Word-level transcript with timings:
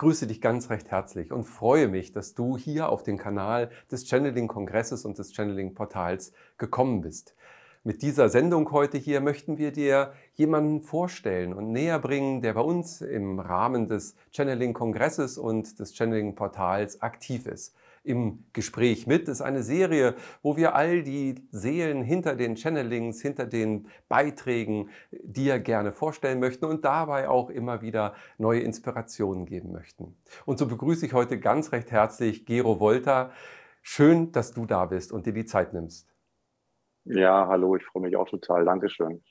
grüße 0.00 0.26
dich 0.26 0.40
ganz 0.40 0.70
recht 0.70 0.90
herzlich 0.90 1.30
und 1.30 1.44
freue 1.44 1.86
mich, 1.86 2.10
dass 2.12 2.34
du 2.34 2.56
hier 2.56 2.88
auf 2.88 3.02
den 3.02 3.18
Kanal 3.18 3.70
des 3.92 4.08
Channeling-Kongresses 4.08 5.04
und 5.04 5.18
des 5.18 5.34
Channeling-Portals 5.34 6.32
gekommen 6.56 7.02
bist. 7.02 7.34
Mit 7.84 8.00
dieser 8.00 8.30
Sendung 8.30 8.72
heute 8.72 8.96
hier 8.96 9.20
möchten 9.20 9.58
wir 9.58 9.72
dir 9.72 10.14
jemanden 10.32 10.80
vorstellen 10.80 11.52
und 11.52 11.70
näher 11.70 11.98
bringen, 11.98 12.40
der 12.40 12.54
bei 12.54 12.62
uns 12.62 13.02
im 13.02 13.40
Rahmen 13.40 13.88
des 13.88 14.16
Channeling-Kongresses 14.32 15.36
und 15.36 15.78
des 15.78 15.94
Channeling-Portals 15.94 17.02
aktiv 17.02 17.44
ist 17.44 17.74
im 18.02 18.44
Gespräch 18.52 19.06
mit. 19.06 19.28
Das 19.28 19.36
ist 19.38 19.42
eine 19.42 19.62
Serie, 19.62 20.14
wo 20.42 20.56
wir 20.56 20.74
all 20.74 21.02
die 21.02 21.46
Seelen 21.50 22.02
hinter 22.02 22.34
den 22.34 22.56
Channelings, 22.56 23.20
hinter 23.20 23.46
den 23.46 23.88
Beiträgen 24.08 24.90
dir 25.10 25.58
gerne 25.58 25.92
vorstellen 25.92 26.40
möchten 26.40 26.64
und 26.64 26.84
dabei 26.84 27.28
auch 27.28 27.50
immer 27.50 27.82
wieder 27.82 28.14
neue 28.38 28.60
Inspirationen 28.60 29.44
geben 29.46 29.72
möchten. 29.72 30.16
Und 30.46 30.58
so 30.58 30.66
begrüße 30.66 31.04
ich 31.04 31.12
heute 31.12 31.38
ganz 31.38 31.72
recht 31.72 31.90
herzlich 31.90 32.46
Gero 32.46 32.80
Wolter. 32.80 33.32
Schön, 33.82 34.32
dass 34.32 34.52
du 34.52 34.66
da 34.66 34.86
bist 34.86 35.12
und 35.12 35.26
dir 35.26 35.32
die 35.32 35.44
Zeit 35.44 35.72
nimmst. 35.72 36.14
Ja, 37.04 37.46
hallo, 37.48 37.76
ich 37.76 37.84
freue 37.84 38.02
mich 38.02 38.16
auch 38.16 38.28
total. 38.28 38.64
Dankeschön. 38.64 39.22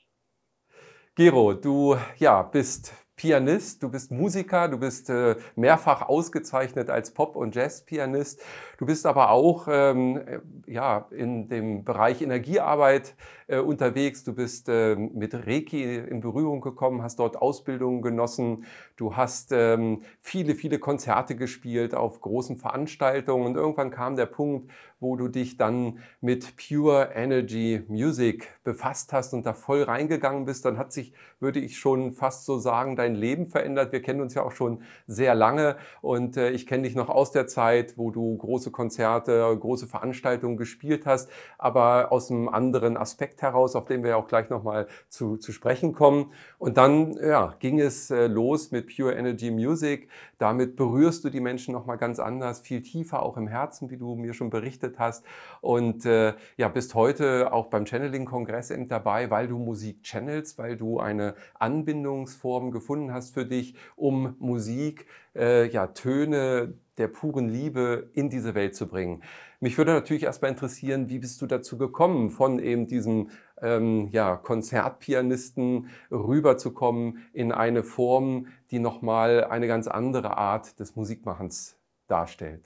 Gero, 1.14 1.54
du 1.54 1.96
ja, 2.18 2.42
bist 2.42 2.94
Pianist, 3.20 3.82
du 3.82 3.90
bist 3.90 4.10
Musiker, 4.10 4.66
du 4.68 4.78
bist 4.78 5.10
äh, 5.10 5.36
mehrfach 5.54 6.08
ausgezeichnet 6.08 6.88
als 6.88 7.10
Pop- 7.10 7.36
und 7.36 7.54
Jazz-Pianist. 7.54 8.40
Du 8.78 8.86
bist 8.86 9.04
aber 9.04 9.28
auch 9.28 9.68
ähm, 9.70 10.16
äh, 10.16 10.38
ja, 10.72 11.06
in 11.10 11.46
dem 11.50 11.84
Bereich 11.84 12.22
Energiearbeit 12.22 13.14
äh, 13.46 13.58
unterwegs. 13.58 14.24
Du 14.24 14.32
bist 14.32 14.70
äh, 14.70 14.96
mit 14.96 15.34
Reiki 15.34 15.96
in 15.96 16.22
Berührung 16.22 16.62
gekommen, 16.62 17.02
hast 17.02 17.18
dort 17.18 17.36
Ausbildungen 17.36 18.00
genossen. 18.00 18.64
Du 19.00 19.16
hast 19.16 19.50
ähm, 19.52 20.02
viele, 20.20 20.54
viele 20.54 20.78
Konzerte 20.78 21.34
gespielt 21.34 21.94
auf 21.94 22.20
großen 22.20 22.58
Veranstaltungen. 22.58 23.46
Und 23.46 23.56
irgendwann 23.56 23.90
kam 23.90 24.14
der 24.14 24.26
Punkt, 24.26 24.70
wo 25.00 25.16
du 25.16 25.28
dich 25.28 25.56
dann 25.56 26.00
mit 26.20 26.54
Pure 26.56 27.12
Energy 27.14 27.82
Music 27.88 28.48
befasst 28.62 29.14
hast 29.14 29.32
und 29.32 29.46
da 29.46 29.54
voll 29.54 29.82
reingegangen 29.82 30.44
bist. 30.44 30.66
Dann 30.66 30.76
hat 30.76 30.92
sich, 30.92 31.14
würde 31.40 31.58
ich 31.58 31.78
schon 31.78 32.12
fast 32.12 32.44
so 32.44 32.58
sagen, 32.58 32.96
dein 32.96 33.14
Leben 33.14 33.46
verändert. 33.46 33.92
Wir 33.92 34.02
kennen 34.02 34.20
uns 34.20 34.34
ja 34.34 34.42
auch 34.42 34.52
schon 34.52 34.82
sehr 35.06 35.34
lange 35.34 35.76
und 36.02 36.36
äh, 36.36 36.50
ich 36.50 36.66
kenne 36.66 36.82
dich 36.82 36.94
noch 36.94 37.08
aus 37.08 37.32
der 37.32 37.46
Zeit, 37.46 37.96
wo 37.96 38.10
du 38.10 38.36
große 38.36 38.70
Konzerte, 38.70 39.56
große 39.58 39.86
Veranstaltungen 39.86 40.58
gespielt 40.58 41.06
hast, 41.06 41.30
aber 41.56 42.12
aus 42.12 42.30
einem 42.30 42.50
anderen 42.50 42.98
Aspekt 42.98 43.40
heraus, 43.40 43.74
auf 43.74 43.86
den 43.86 44.02
wir 44.02 44.10
ja 44.10 44.16
auch 44.16 44.28
gleich 44.28 44.50
nochmal 44.50 44.86
zu, 45.08 45.38
zu 45.38 45.52
sprechen 45.52 45.94
kommen. 45.94 46.32
Und 46.58 46.76
dann 46.76 47.16
ja, 47.16 47.54
ging 47.58 47.80
es 47.80 48.10
äh, 48.10 48.26
los 48.26 48.70
mit 48.70 48.89
Pure 48.94 49.14
Energy 49.14 49.50
Music. 49.50 50.08
Damit 50.38 50.76
berührst 50.76 51.24
du 51.24 51.30
die 51.30 51.40
Menschen 51.40 51.72
nochmal 51.72 51.98
ganz 51.98 52.18
anders, 52.18 52.60
viel 52.60 52.82
tiefer 52.82 53.22
auch 53.22 53.36
im 53.36 53.48
Herzen, 53.48 53.90
wie 53.90 53.96
du 53.96 54.14
mir 54.14 54.34
schon 54.34 54.50
berichtet 54.50 54.98
hast. 54.98 55.24
Und 55.60 56.04
äh, 56.06 56.34
ja, 56.56 56.68
bist 56.68 56.94
heute 56.94 57.52
auch 57.52 57.66
beim 57.66 57.86
Channeling-Kongress 57.86 58.72
dabei, 58.88 59.30
weil 59.30 59.48
du 59.48 59.58
Musik 59.58 60.02
channelst, 60.02 60.58
weil 60.58 60.76
du 60.76 60.98
eine 60.98 61.34
Anbindungsform 61.58 62.70
gefunden 62.70 63.12
hast 63.12 63.34
für 63.34 63.46
dich, 63.46 63.74
um 63.96 64.36
Musik, 64.38 65.06
äh, 65.34 65.68
ja, 65.68 65.88
Töne 65.88 66.74
der 66.98 67.08
puren 67.08 67.48
Liebe 67.48 68.10
in 68.12 68.28
diese 68.28 68.54
Welt 68.54 68.76
zu 68.76 68.86
bringen. 68.86 69.22
Mich 69.58 69.76
würde 69.78 69.92
natürlich 69.92 70.22
erstmal 70.22 70.50
interessieren, 70.50 71.08
wie 71.08 71.18
bist 71.18 71.40
du 71.40 71.46
dazu 71.46 71.78
gekommen, 71.78 72.30
von 72.30 72.58
eben 72.58 72.86
diesem 72.86 73.30
ähm, 73.62 74.08
ja, 74.12 74.36
Konzertpianisten 74.36 75.90
rüberzukommen 76.10 77.26
in 77.32 77.52
eine 77.52 77.82
Form, 77.82 78.48
die 78.70 78.78
nochmal 78.78 79.44
eine 79.44 79.66
ganz 79.66 79.88
andere 79.88 80.36
Art 80.36 80.78
des 80.80 80.96
Musikmachens 80.96 81.78
darstellt? 82.06 82.64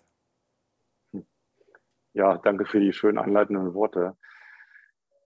Ja, 2.13 2.39
danke 2.39 2.65
für 2.65 2.81
die 2.81 2.93
schönen 2.93 3.19
anleitenden 3.19 3.75
Worte. 3.75 4.17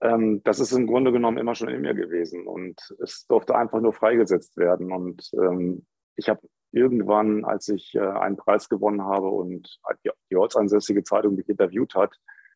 Ähm, 0.01 0.41
das 0.43 0.59
ist 0.59 0.71
im 0.71 0.87
Grunde 0.87 1.11
genommen 1.11 1.37
immer 1.37 1.55
schon 1.55 1.69
in 1.69 1.81
mir 1.81 1.93
gewesen 1.93 2.47
und 2.47 2.95
es 3.01 3.27
durfte 3.27 3.55
einfach 3.55 3.81
nur 3.81 3.93
freigesetzt 3.93 4.57
werden. 4.57 4.91
Und 4.91 5.29
ähm, 5.33 5.85
ich 6.15 6.29
habe 6.29 6.41
irgendwann, 6.71 7.45
als 7.45 7.67
ich 7.67 7.95
äh, 7.95 7.99
einen 7.99 8.37
Preis 8.37 8.69
gewonnen 8.69 9.03
habe 9.03 9.27
und 9.27 9.79
die, 10.03 10.11
die 10.31 10.35
ortsansässige 10.35 11.03
Zeitung 11.03 11.35
mich 11.35 11.49
interviewt 11.49 11.95
hat, 11.95 12.15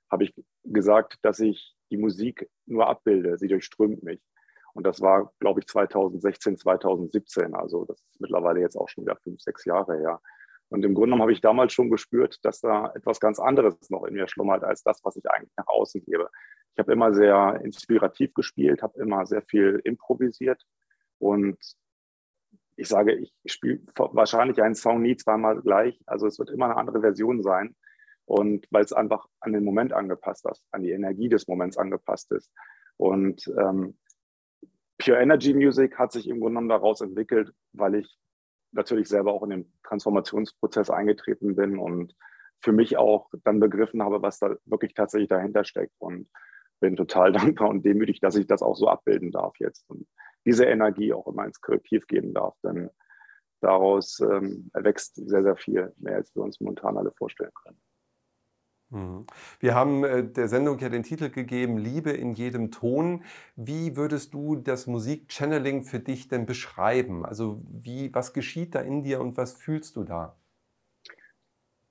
habe 0.10 0.24
ich 0.24 0.34
gesagt, 0.64 1.18
dass 1.24 1.40
ich 1.40 1.76
die 1.94 1.98
Musik 1.98 2.50
nur 2.66 2.90
abbilde. 2.90 3.38
Sie 3.38 3.48
durchströmt 3.48 4.04
mich. 4.04 4.20
Und 4.74 4.86
das 4.86 5.00
war, 5.02 5.32
glaube 5.40 5.60
ich, 5.60 5.68
2016, 5.68 6.58
2017. 6.58 7.54
Also 7.54 7.86
das 7.86 8.00
ist 8.02 8.20
mittlerweile 8.20 8.60
jetzt 8.60 8.76
auch 8.76 8.90
schon 8.90 9.06
wieder 9.06 9.16
fünf, 9.18 9.40
sechs 9.40 9.64
Jahre 9.66 9.98
her. 9.98 10.20
Und 10.70 10.84
im 10.84 10.96
Grunde 10.96 11.10
genommen 11.10 11.22
habe 11.22 11.32
ich 11.32 11.42
damals 11.42 11.72
schon 11.72 11.92
gespürt, 11.92 12.44
dass 12.44 12.60
da 12.60 12.92
etwas 12.96 13.20
ganz 13.20 13.40
anderes 13.40 13.92
noch 13.92 14.06
in 14.06 14.16
mir 14.16 14.28
schlummert 14.28 14.64
als 14.64 14.82
das, 14.82 15.04
was 15.04 15.16
ich 15.16 15.30
eigentlich 15.30 15.54
nach 15.56 15.68
außen 15.68 16.04
gebe. 16.04 16.30
Ich 16.74 16.80
habe 16.80 16.92
immer 16.92 17.14
sehr 17.14 17.62
inspirativ 17.64 18.34
gespielt, 18.34 18.82
habe 18.82 19.00
immer 19.00 19.28
sehr 19.28 19.44
viel 19.44 19.80
improvisiert 19.84 20.64
und 21.20 21.60
ich 22.76 22.88
sage, 22.88 23.14
ich 23.44 23.54
spiele 23.54 23.82
wahrscheinlich 23.96 24.64
einen 24.64 24.74
Song 24.74 25.04
nie 25.04 25.16
zweimal 25.16 25.62
gleich. 25.62 26.02
Also 26.08 26.26
es 26.26 26.40
wird 26.40 26.50
immer 26.50 26.66
eine 26.66 26.78
andere 26.78 27.02
Version 27.02 27.44
sein. 27.44 27.76
Und 28.26 28.68
weil 28.72 28.84
es 28.84 28.94
einfach 28.94 29.28
an 29.40 29.54
den 29.54 29.64
Moment 29.64 29.94
angepasst 29.94 30.46
ist, 30.50 30.64
an 30.72 30.84
die 30.84 30.92
Energie 30.92 31.30
des 31.30 31.48
Moments 31.48 31.78
angepasst 31.78 32.32
ist. 32.32 32.52
Und 32.98 33.52
ähm, 33.60 33.98
Pure 34.98 35.22
Energy 35.22 35.54
Music 35.54 35.98
hat 35.98 36.12
sich 36.12 36.28
im 36.28 36.40
Grunde 36.40 36.52
genommen 36.52 36.70
daraus 36.70 37.02
entwickelt, 37.02 37.52
weil 37.74 37.96
ich 37.96 38.18
natürlich 38.72 39.08
selber 39.08 39.34
auch 39.34 39.44
in 39.44 39.50
den 39.50 39.74
Transformationsprozess 39.84 40.90
eingetreten 40.90 41.56
bin 41.56 41.78
und 41.78 42.16
für 42.62 42.72
mich 42.72 42.98
auch 42.98 43.30
dann 43.44 43.60
begriffen 43.60 44.02
habe, 44.02 44.22
was 44.22 44.40
da 44.40 44.56
wirklich 44.66 44.94
tatsächlich 44.94 45.30
dahinter 45.30 45.66
steckt. 45.66 45.94
Und 46.00 46.30
bin 46.84 46.96
total 46.98 47.32
dankbar 47.32 47.70
und 47.70 47.84
demütig, 47.86 48.20
dass 48.20 48.36
ich 48.36 48.46
das 48.46 48.62
auch 48.62 48.76
so 48.76 48.88
abbilden 48.88 49.32
darf 49.32 49.54
jetzt 49.60 49.90
und 49.90 50.06
diese 50.46 50.66
Energie 50.66 51.14
auch 51.14 51.28
immer 51.28 51.46
ins 51.46 51.62
Kollektiv 51.62 52.06
geben 52.08 52.34
darf. 52.34 52.56
Denn 52.64 52.90
daraus 53.62 54.20
ähm, 54.20 54.70
erwächst 54.74 55.16
sehr, 55.16 55.44
sehr 55.44 55.56
viel 55.56 55.94
mehr, 55.98 56.18
als 56.18 56.36
wir 56.36 56.44
uns 56.44 56.60
momentan 56.60 56.98
alle 56.98 57.14
vorstellen 57.14 57.54
können. 57.64 57.80
Mhm. 58.94 59.26
Wir 59.60 59.74
haben 59.74 60.04
äh, 60.04 60.24
der 60.24 60.48
Sendung 60.48 60.78
ja 60.78 60.90
den 60.90 61.04
Titel 61.04 61.30
gegeben, 61.30 61.78
Liebe 61.78 62.12
in 62.12 62.34
jedem 62.34 62.70
Ton. 62.72 63.24
Wie 63.56 63.96
würdest 63.96 64.34
du 64.34 64.56
das 64.56 64.86
Musikchanneling 64.86 65.84
für 65.84 66.00
dich 66.00 66.28
denn 66.28 66.46
beschreiben? 66.46 67.26
Also 67.26 67.62
wie, 67.68 68.14
was 68.14 68.34
geschieht 68.34 68.76
da 68.76 68.82
in 68.82 69.04
dir 69.04 69.20
und 69.20 69.36
was 69.36 69.54
fühlst 69.54 69.96
du 69.96 70.04
da? 70.04 70.38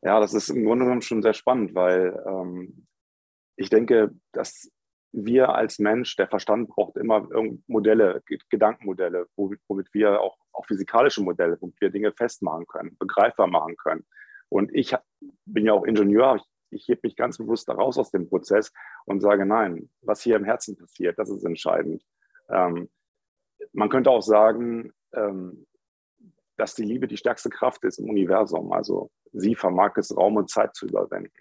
Ja, 0.03 0.21
das 0.21 0.33
ist 0.33 0.49
im 0.49 0.65
Grunde 0.65 0.85
genommen 0.85 1.03
schon 1.03 1.23
sehr 1.23 1.35
spannend, 1.35 1.75
weil 1.75 2.23
ähm, 2.27 2.87
ich 3.57 3.69
denke, 3.69 4.13
dass 4.33 4.71
wir 5.13 5.55
als 5.55 5.79
Mensch, 5.79 6.17
der 6.17 6.29
Verstand 6.29 6.69
braucht 6.69 6.97
immer 6.97 7.29
Modelle, 7.67 8.23
Gedankenmodelle, 8.49 9.27
womit 9.37 9.93
wir 9.93 10.21
auch, 10.21 10.39
auch 10.53 10.67
physikalische 10.67 11.23
Modelle, 11.23 11.59
womit 11.61 11.81
wir 11.81 11.91
Dinge 11.91 12.13
festmachen 12.13 12.67
können, 12.67 12.97
begreifbar 12.99 13.47
machen 13.47 13.77
können. 13.77 14.07
Und 14.49 14.75
ich 14.75 14.95
bin 15.45 15.67
ja 15.67 15.73
auch 15.73 15.85
Ingenieur, 15.85 16.43
ich, 16.73 16.89
hebe 16.89 17.01
mich 17.05 17.17
ganz 17.17 17.39
bewusst 17.39 17.69
daraus 17.69 17.99
aus 17.99 18.11
dem 18.11 18.29
Prozess 18.29 18.73
und 19.05 19.21
sage, 19.21 19.47
nein, 19.47 19.91
was 20.01 20.23
hier 20.23 20.37
im 20.37 20.45
Herzen 20.45 20.77
passiert, 20.77 21.19
das 21.19 21.31
ist 21.31 21.45
entscheidend. 21.45 22.05
Ähm, 22.49 22.89
man 23.73 23.89
könnte 23.89 24.11
auch 24.11 24.23
sagen, 24.23 24.93
ähm, 25.13 25.67
dass 26.57 26.75
die 26.75 26.85
Liebe 26.85 27.07
die 27.07 27.17
stärkste 27.17 27.51
Kraft 27.51 27.85
ist 27.85 27.99
im 27.99 28.11
Universum. 28.11 28.73
Also 28.73 29.11
sie 29.33 29.55
vermag 29.55 29.97
es, 29.97 30.17
Raum 30.17 30.37
und 30.37 30.51
Zeit 30.51 30.75
zu 30.75 30.87
überwinden. 30.87 31.33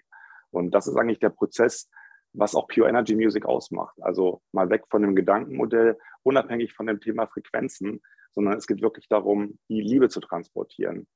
Und 0.50 0.72
das 0.72 0.86
ist 0.86 0.96
eigentlich 0.96 1.20
der 1.20 1.30
Prozess, 1.30 1.88
was 2.32 2.54
auch 2.54 2.66
Pure 2.68 2.88
Energy 2.88 3.14
Music 3.14 3.44
ausmacht. 3.44 3.96
Also 4.02 4.42
mal 4.52 4.70
weg 4.70 4.84
von 4.90 5.02
dem 5.02 5.14
Gedankenmodell, 5.14 5.98
unabhängig 6.22 6.72
von 6.72 6.86
dem 6.86 7.00
Thema 7.00 7.26
Frequenzen, 7.26 8.00
sondern 8.32 8.56
es 8.56 8.66
geht 8.66 8.82
wirklich 8.82 9.08
darum, 9.08 9.58
die 9.68 9.80
Liebe 9.80 10.08
zu 10.08 10.20
transportieren. 10.20 11.06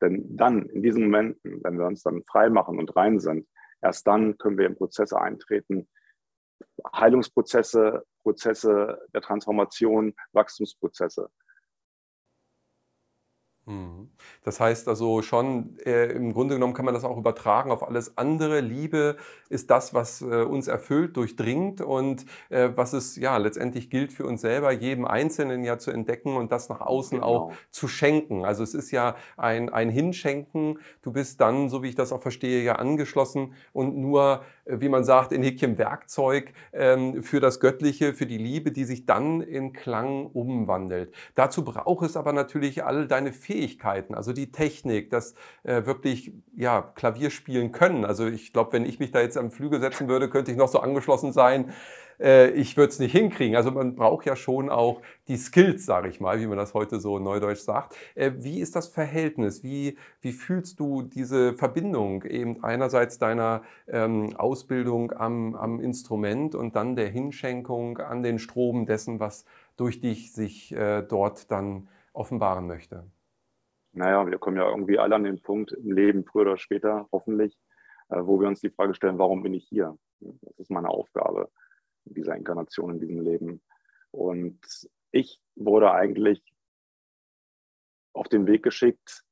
Denn 0.00 0.36
dann, 0.36 0.66
in 0.66 0.82
diesen 0.82 1.04
Momenten, 1.04 1.62
wenn 1.62 1.78
wir 1.78 1.86
uns 1.86 2.02
dann 2.02 2.22
frei 2.24 2.50
machen 2.50 2.78
und 2.78 2.94
rein 2.96 3.18
sind, 3.18 3.48
erst 3.82 4.06
dann 4.06 4.38
können 4.38 4.58
wir 4.58 4.66
in 4.66 4.76
Prozesse 4.76 5.20
eintreten, 5.20 5.88
Heilungsprozesse, 6.94 8.04
Prozesse 8.22 9.00
der 9.14 9.22
Transformation, 9.22 10.14
Wachstumsprozesse. 10.32 11.30
Mhm. 13.68 14.08
Das 14.44 14.60
heißt 14.60 14.88
also 14.88 15.20
schon, 15.20 15.78
äh, 15.84 16.06
im 16.12 16.32
Grunde 16.32 16.54
genommen 16.54 16.72
kann 16.72 16.86
man 16.86 16.94
das 16.94 17.04
auch 17.04 17.18
übertragen 17.18 17.70
auf 17.70 17.86
alles 17.86 18.16
andere. 18.16 18.60
Liebe 18.60 19.16
ist 19.50 19.70
das, 19.70 19.92
was 19.92 20.22
äh, 20.22 20.42
uns 20.42 20.68
erfüllt, 20.68 21.16
durchdringt 21.18 21.82
und 21.82 22.24
äh, 22.48 22.70
was 22.74 22.94
es 22.94 23.16
ja 23.16 23.36
letztendlich 23.36 23.90
gilt 23.90 24.12
für 24.12 24.24
uns 24.24 24.40
selber, 24.40 24.72
jedem 24.72 25.04
Einzelnen 25.04 25.64
ja 25.64 25.78
zu 25.78 25.90
entdecken 25.90 26.34
und 26.36 26.50
das 26.50 26.70
nach 26.70 26.80
außen 26.80 27.18
genau. 27.18 27.26
auch 27.26 27.52
zu 27.70 27.88
schenken. 27.88 28.46
Also 28.46 28.62
es 28.62 28.72
ist 28.72 28.90
ja 28.90 29.16
ein, 29.36 29.68
ein 29.68 29.90
Hinschenken. 29.90 30.78
Du 31.02 31.12
bist 31.12 31.40
dann, 31.42 31.68
so 31.68 31.82
wie 31.82 31.90
ich 31.90 31.94
das 31.94 32.12
auch 32.12 32.22
verstehe, 32.22 32.62
ja 32.62 32.76
angeschlossen 32.76 33.52
und 33.74 33.98
nur, 33.98 34.44
äh, 34.64 34.80
wie 34.80 34.88
man 34.88 35.04
sagt, 35.04 35.32
in 35.32 35.42
Häkchen 35.42 35.76
Werkzeug 35.76 36.54
ähm, 36.72 37.22
für 37.22 37.40
das 37.40 37.60
Göttliche, 37.60 38.14
für 38.14 38.26
die 38.26 38.38
Liebe, 38.38 38.72
die 38.72 38.84
sich 38.84 39.04
dann 39.04 39.42
in 39.42 39.74
Klang 39.74 40.26
umwandelt. 40.26 41.12
Dazu 41.34 41.64
braucht 41.64 42.06
es 42.06 42.16
aber 42.16 42.32
natürlich 42.32 42.84
all 42.84 43.06
deine 43.06 43.32
Fähigkeiten 43.32 43.57
Fähigkeiten, 43.58 44.14
also 44.14 44.32
die 44.32 44.52
Technik, 44.52 45.10
das 45.10 45.34
äh, 45.64 45.84
wirklich 45.84 46.32
ja, 46.54 46.82
Klavier 46.94 47.30
spielen 47.30 47.72
können. 47.72 48.04
Also 48.04 48.26
ich 48.26 48.52
glaube, 48.52 48.72
wenn 48.72 48.86
ich 48.86 49.00
mich 49.00 49.10
da 49.10 49.20
jetzt 49.20 49.36
am 49.36 49.50
Flügel 49.50 49.80
setzen 49.80 50.08
würde, 50.08 50.28
könnte 50.30 50.52
ich 50.52 50.56
noch 50.56 50.68
so 50.68 50.78
angeschlossen 50.78 51.32
sein. 51.32 51.72
Äh, 52.20 52.50
ich 52.50 52.76
würde 52.76 52.90
es 52.92 53.00
nicht 53.00 53.12
hinkriegen. 53.12 53.56
Also 53.56 53.72
man 53.72 53.96
braucht 53.96 54.26
ja 54.26 54.36
schon 54.36 54.70
auch 54.70 55.02
die 55.26 55.36
Skills, 55.36 55.84
sage 55.86 56.08
ich 56.08 56.20
mal, 56.20 56.40
wie 56.40 56.46
man 56.46 56.56
das 56.56 56.72
heute 56.72 57.00
so 57.00 57.18
neudeutsch 57.18 57.60
sagt. 57.60 57.96
Äh, 58.14 58.32
wie 58.38 58.60
ist 58.60 58.76
das 58.76 58.86
Verhältnis? 58.86 59.64
Wie, 59.64 59.98
wie 60.20 60.32
fühlst 60.32 60.78
du 60.78 61.02
diese 61.02 61.54
Verbindung 61.54 62.22
eben 62.24 62.62
einerseits 62.62 63.18
deiner 63.18 63.62
ähm, 63.88 64.36
Ausbildung 64.36 65.12
am, 65.12 65.56
am 65.56 65.80
Instrument 65.80 66.54
und 66.54 66.76
dann 66.76 66.94
der 66.94 67.08
Hinschenkung 67.08 67.98
an 67.98 68.22
den 68.22 68.38
Strom 68.38 68.86
dessen, 68.86 69.18
was 69.18 69.44
durch 69.76 70.00
dich 70.00 70.32
sich 70.32 70.72
äh, 70.72 71.02
dort 71.02 71.50
dann 71.50 71.88
offenbaren 72.12 72.68
möchte? 72.68 73.04
Naja, 73.98 74.24
wir 74.28 74.38
kommen 74.38 74.56
ja 74.56 74.68
irgendwie 74.68 74.96
alle 74.96 75.16
an 75.16 75.24
den 75.24 75.42
Punkt 75.42 75.72
im 75.72 75.90
Leben, 75.90 76.24
früher 76.24 76.42
oder 76.42 76.56
später, 76.56 77.08
hoffentlich, 77.10 77.58
äh, 78.10 78.20
wo 78.20 78.40
wir 78.40 78.46
uns 78.46 78.60
die 78.60 78.70
Frage 78.70 78.94
stellen, 78.94 79.18
warum 79.18 79.42
bin 79.42 79.54
ich 79.54 79.66
hier? 79.66 79.98
Das 80.20 80.56
ist 80.56 80.70
meine 80.70 80.88
Aufgabe 80.88 81.50
in 82.04 82.14
dieser 82.14 82.36
Inkarnation, 82.36 82.92
in 82.92 83.00
diesem 83.00 83.20
Leben. 83.20 83.60
Und 84.12 84.60
ich 85.10 85.42
wurde 85.56 85.90
eigentlich 85.90 86.40
auf 88.12 88.28
den 88.28 88.46
Weg 88.46 88.62
geschickt. 88.62 89.24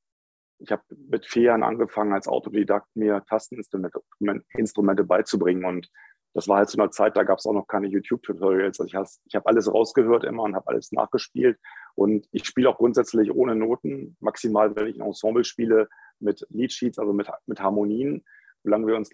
Ich 0.59 0.73
habe 0.73 0.83
mit 0.91 1.27
vier 1.27 1.43
Jahren 1.43 1.63
angefangen, 1.63 2.13
als 2.13 2.27
Autodidakt 2.27 2.89
mir 2.97 3.25
Tasteninstrumente 3.29 5.05
beizubringen. 5.05 5.65
Und 5.65 5.93
das 6.35 6.49
war 6.49 6.57
halt 6.59 6.71
zu 6.71 6.79
einer 6.79 6.91
Zeit, 6.91 7.17
da 7.17 7.23
gab 7.23 7.39
es 7.39 7.47
auch 7.47 7.53
noch 7.53 7.69
keine 7.69 7.87
YouTube-Tutorials. 7.87 8.81
Also 8.81 8.85
ich, 8.85 9.21
ich 9.27 9.37
habe 9.37 9.47
alles 9.47 9.73
rausgehört 9.73 10.25
immer 10.25 10.43
und 10.43 10.57
habe 10.57 10.67
alles 10.67 10.91
nachgespielt. 10.91 11.61
Und 11.97 12.29
ich 12.31 12.45
spiele 12.45 12.69
auch 12.69 12.77
grundsätzlich 12.77 13.33
ohne 13.33 13.57
Noten, 13.57 14.17
maximal, 14.21 14.77
wenn 14.77 14.87
ich 14.87 14.97
ein 14.97 15.07
Ensemble 15.07 15.45
spiele, 15.45 15.89
mit 16.21 16.47
Leadsheets, 16.51 16.99
also 16.99 17.13
mit, 17.13 17.29
mit 17.47 17.61
Harmonien, 17.61 18.25
solange 18.63 18.87
wir 18.87 18.97
uns 18.97 19.11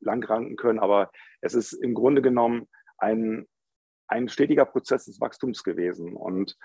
langranken 0.00 0.56
können. 0.56 0.80
Aber 0.80 1.10
es 1.40 1.54
ist 1.54 1.72
im 1.72 1.94
Grunde 1.94 2.22
genommen 2.22 2.68
ein, 2.98 3.46
ein 4.08 4.28
stetiger 4.28 4.64
Prozess 4.64 5.06
des 5.06 5.20
Wachstums 5.20 5.62
gewesen. 5.62 6.14
Und 6.14 6.58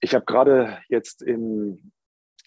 ich 0.00 0.14
habe 0.14 0.24
gerade 0.24 0.78
jetzt 0.88 1.22
im 1.22 1.92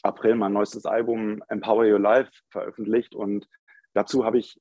April 0.04 0.36
mein 0.36 0.54
neuestes 0.54 0.86
Album 0.86 1.42
Empower 1.48 1.86
Your 1.86 2.00
Life 2.00 2.32
veröffentlicht 2.50 3.16
und 3.16 3.48
dazu 3.94 4.26
habe 4.26 4.38
ich 4.38 4.60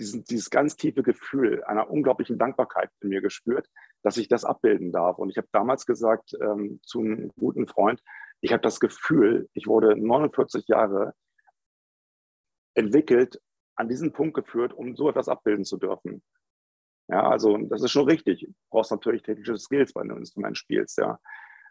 diesen, 0.00 0.24
dieses 0.24 0.50
ganz 0.50 0.76
tiefe 0.76 1.02
Gefühl 1.02 1.62
einer 1.64 1.90
unglaublichen 1.90 2.38
Dankbarkeit 2.38 2.90
in 3.00 3.10
mir 3.10 3.20
gespürt, 3.20 3.68
dass 4.02 4.16
ich 4.16 4.28
das 4.28 4.44
abbilden 4.44 4.92
darf. 4.92 5.18
Und 5.18 5.30
ich 5.30 5.36
habe 5.36 5.48
damals 5.52 5.86
gesagt 5.86 6.36
ähm, 6.40 6.80
zu 6.82 7.00
einem 7.00 7.30
guten 7.38 7.68
Freund, 7.68 8.02
ich 8.40 8.52
habe 8.52 8.62
das 8.62 8.80
Gefühl, 8.80 9.48
ich 9.52 9.66
wurde 9.66 9.94
49 9.96 10.66
Jahre 10.66 11.14
entwickelt, 12.74 13.40
an 13.76 13.88
diesen 13.88 14.12
Punkt 14.12 14.34
geführt, 14.34 14.72
um 14.72 14.96
so 14.96 15.08
etwas 15.08 15.28
abbilden 15.28 15.64
zu 15.64 15.76
dürfen. 15.76 16.22
Ja, 17.08 17.28
also 17.28 17.56
das 17.58 17.82
ist 17.82 17.90
schon 17.90 18.06
richtig. 18.06 18.40
Du 18.40 18.54
brauchst 18.70 18.90
natürlich 18.90 19.22
technische 19.22 19.56
Skills, 19.58 19.94
wenn 19.94 20.08
du 20.08 20.14
ein 20.14 20.20
Instrument 20.20 20.56
spielst, 20.56 20.98
ja. 20.98 21.18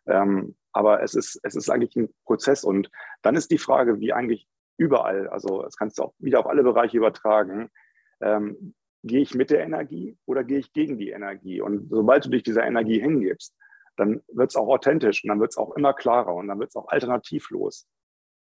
Ähm, 0.06 0.56
aber 0.72 1.02
es 1.04 1.14
ist, 1.14 1.40
es 1.44 1.56
ist 1.56 1.70
eigentlich 1.70 1.96
ein 1.96 2.14
Prozess 2.26 2.64
und 2.64 2.90
dann 3.22 3.36
ist 3.36 3.52
die 3.52 3.58
Frage, 3.58 4.00
wie 4.00 4.14
eigentlich 4.14 4.48
überall, 4.78 5.28
also 5.28 5.64
das 5.64 5.76
kannst 5.76 6.00
du 6.00 6.04
auch 6.04 6.14
wieder 6.20 6.40
auf 6.40 6.48
alle 6.48 6.64
Bereiche 6.64 6.98
übertragen, 6.98 7.70
ähm, 8.22 8.74
gehe 9.04 9.22
ich 9.22 9.34
mit 9.34 9.50
der 9.50 9.64
Energie 9.64 10.18
oder 10.26 10.44
gehe 10.44 10.60
ich 10.60 10.74
gegen 10.74 10.98
die 10.98 11.10
Energie? 11.10 11.62
Und 11.62 11.90
sobald 11.90 12.26
du 12.26 12.30
dich 12.30 12.44
dieser 12.44 12.66
Energie 12.66 13.00
hingibst, 13.00 13.56
dann 13.96 14.22
wird 14.28 14.52
es 14.52 14.56
auch 14.56 14.68
authentisch 14.68 15.24
und 15.24 15.30
dann 15.30 15.40
wird 15.40 15.52
es 15.52 15.58
auch 15.58 15.76
immer 15.76 15.94
klarer 15.94 16.34
und 16.34 16.48
dann 16.48 16.60
wird 16.60 16.70
es 16.70 16.76
auch 16.76 16.88
alternativlos. 16.88 17.88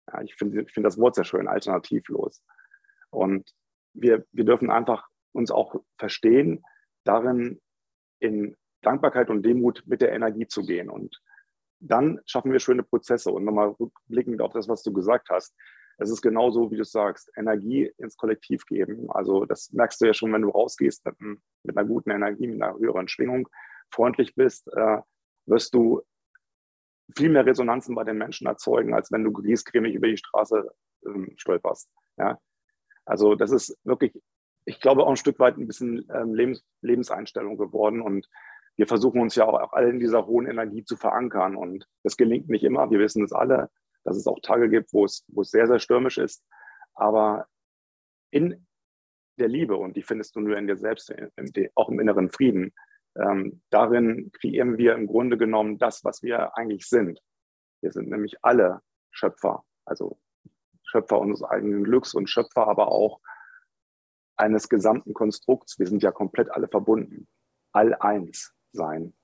Ja, 0.08 0.22
ich 0.22 0.34
finde 0.34 0.62
ich 0.62 0.72
find 0.72 0.86
das 0.86 0.98
Wort 0.98 1.14
sehr 1.14 1.24
schön, 1.24 1.48
alternativlos. 1.48 2.42
Und 3.10 3.52
wir, 3.92 4.24
wir 4.32 4.44
dürfen 4.44 4.70
einfach 4.70 5.08
uns 5.32 5.50
auch 5.50 5.74
verstehen, 5.98 6.64
darin 7.04 7.60
in 8.20 8.56
Dankbarkeit 8.82 9.30
und 9.30 9.42
Demut 9.42 9.82
mit 9.86 10.00
der 10.00 10.12
Energie 10.12 10.46
zu 10.46 10.62
gehen. 10.62 10.88
Und 10.88 11.20
dann 11.80 12.20
schaffen 12.26 12.52
wir 12.52 12.60
schöne 12.60 12.82
Prozesse. 12.82 13.30
Und 13.30 13.44
nochmal 13.44 13.68
rückblickend 13.68 14.40
auf 14.40 14.52
das, 14.52 14.68
was 14.68 14.82
du 14.82 14.92
gesagt 14.92 15.28
hast. 15.30 15.54
Es 16.00 16.10
ist 16.10 16.22
genauso, 16.22 16.70
wie 16.70 16.76
du 16.76 16.84
sagst, 16.84 17.30
Energie 17.36 17.92
ins 17.98 18.16
Kollektiv 18.16 18.64
geben. 18.66 19.10
Also 19.10 19.44
das 19.44 19.70
merkst 19.72 20.00
du 20.00 20.06
ja 20.06 20.14
schon, 20.14 20.32
wenn 20.32 20.42
du 20.42 20.50
rausgehst 20.50 21.04
mit, 21.04 21.20
mit 21.62 21.76
einer 21.76 21.86
guten 21.86 22.10
Energie, 22.10 22.46
mit 22.46 22.62
einer 22.62 22.78
höheren 22.78 23.08
Schwingung, 23.08 23.48
freundlich 23.90 24.34
bist, 24.34 24.68
äh, 24.74 24.98
wirst 25.46 25.74
du 25.74 26.02
viel 27.16 27.28
mehr 27.28 27.44
Resonanzen 27.44 27.94
bei 27.94 28.04
den 28.04 28.18
Menschen 28.18 28.46
erzeugen, 28.46 28.94
als 28.94 29.10
wenn 29.12 29.24
du 29.24 29.32
griesgrämig 29.32 29.94
über 29.94 30.08
die 30.08 30.16
Straße 30.16 30.70
ähm, 31.06 31.34
stolperst. 31.36 31.90
Ja? 32.16 32.38
Also 33.04 33.34
das 33.34 33.50
ist 33.50 33.76
wirklich 33.84 34.14
ich 34.64 34.80
glaube, 34.80 35.04
auch 35.04 35.10
ein 35.10 35.16
Stück 35.16 35.38
weit 35.38 35.56
ein 35.56 35.66
bisschen 35.66 36.06
ähm, 36.14 36.34
Lebens 36.34 36.64
Lebenseinstellung 36.82 37.56
geworden. 37.56 38.00
Und 38.00 38.28
wir 38.76 38.86
versuchen 38.86 39.20
uns 39.20 39.34
ja 39.34 39.44
auch 39.44 39.72
alle 39.72 39.90
in 39.90 40.00
dieser 40.00 40.26
hohen 40.26 40.46
Energie 40.46 40.84
zu 40.84 40.96
verankern. 40.96 41.56
Und 41.56 41.86
das 42.02 42.16
gelingt 42.16 42.48
nicht 42.48 42.64
immer. 42.64 42.90
Wir 42.90 42.98
wissen 42.98 43.24
es 43.24 43.32
alle, 43.32 43.70
dass 44.04 44.16
es 44.16 44.26
auch 44.26 44.40
Tage 44.40 44.68
gibt, 44.68 44.92
wo 44.92 45.04
es, 45.04 45.24
wo 45.28 45.42
es 45.42 45.50
sehr, 45.50 45.66
sehr 45.66 45.78
stürmisch 45.78 46.18
ist. 46.18 46.44
Aber 46.94 47.46
in 48.30 48.66
der 49.38 49.48
Liebe, 49.48 49.76
und 49.76 49.96
die 49.96 50.02
findest 50.02 50.36
du 50.36 50.40
nur 50.40 50.56
in 50.56 50.66
dir 50.66 50.76
selbst, 50.76 51.12
auch 51.74 51.88
im 51.88 52.00
inneren 52.00 52.30
Frieden, 52.30 52.72
ähm, 53.16 53.62
darin 53.70 54.30
kreieren 54.32 54.78
wir 54.78 54.94
im 54.94 55.06
Grunde 55.06 55.36
genommen 55.36 55.78
das, 55.78 56.04
was 56.04 56.22
wir 56.22 56.56
eigentlich 56.56 56.88
sind. 56.88 57.20
Wir 57.82 57.90
sind 57.90 58.08
nämlich 58.08 58.36
alle 58.42 58.82
Schöpfer, 59.10 59.64
also 59.84 60.20
Schöpfer 60.84 61.18
unseres 61.18 61.42
eigenen 61.42 61.84
Glücks 61.84 62.14
und 62.14 62.28
Schöpfer 62.28 62.66
aber 62.66 62.88
auch 62.88 63.20
eines 64.36 64.68
gesamten 64.68 65.14
Konstrukts. 65.14 65.78
Wir 65.78 65.86
sind 65.86 66.02
ja 66.02 66.12
komplett 66.12 66.50
alle 66.50 66.68
verbunden. 66.68 67.28
All 67.72 67.94
eins 67.94 68.54
sein. 68.72 69.14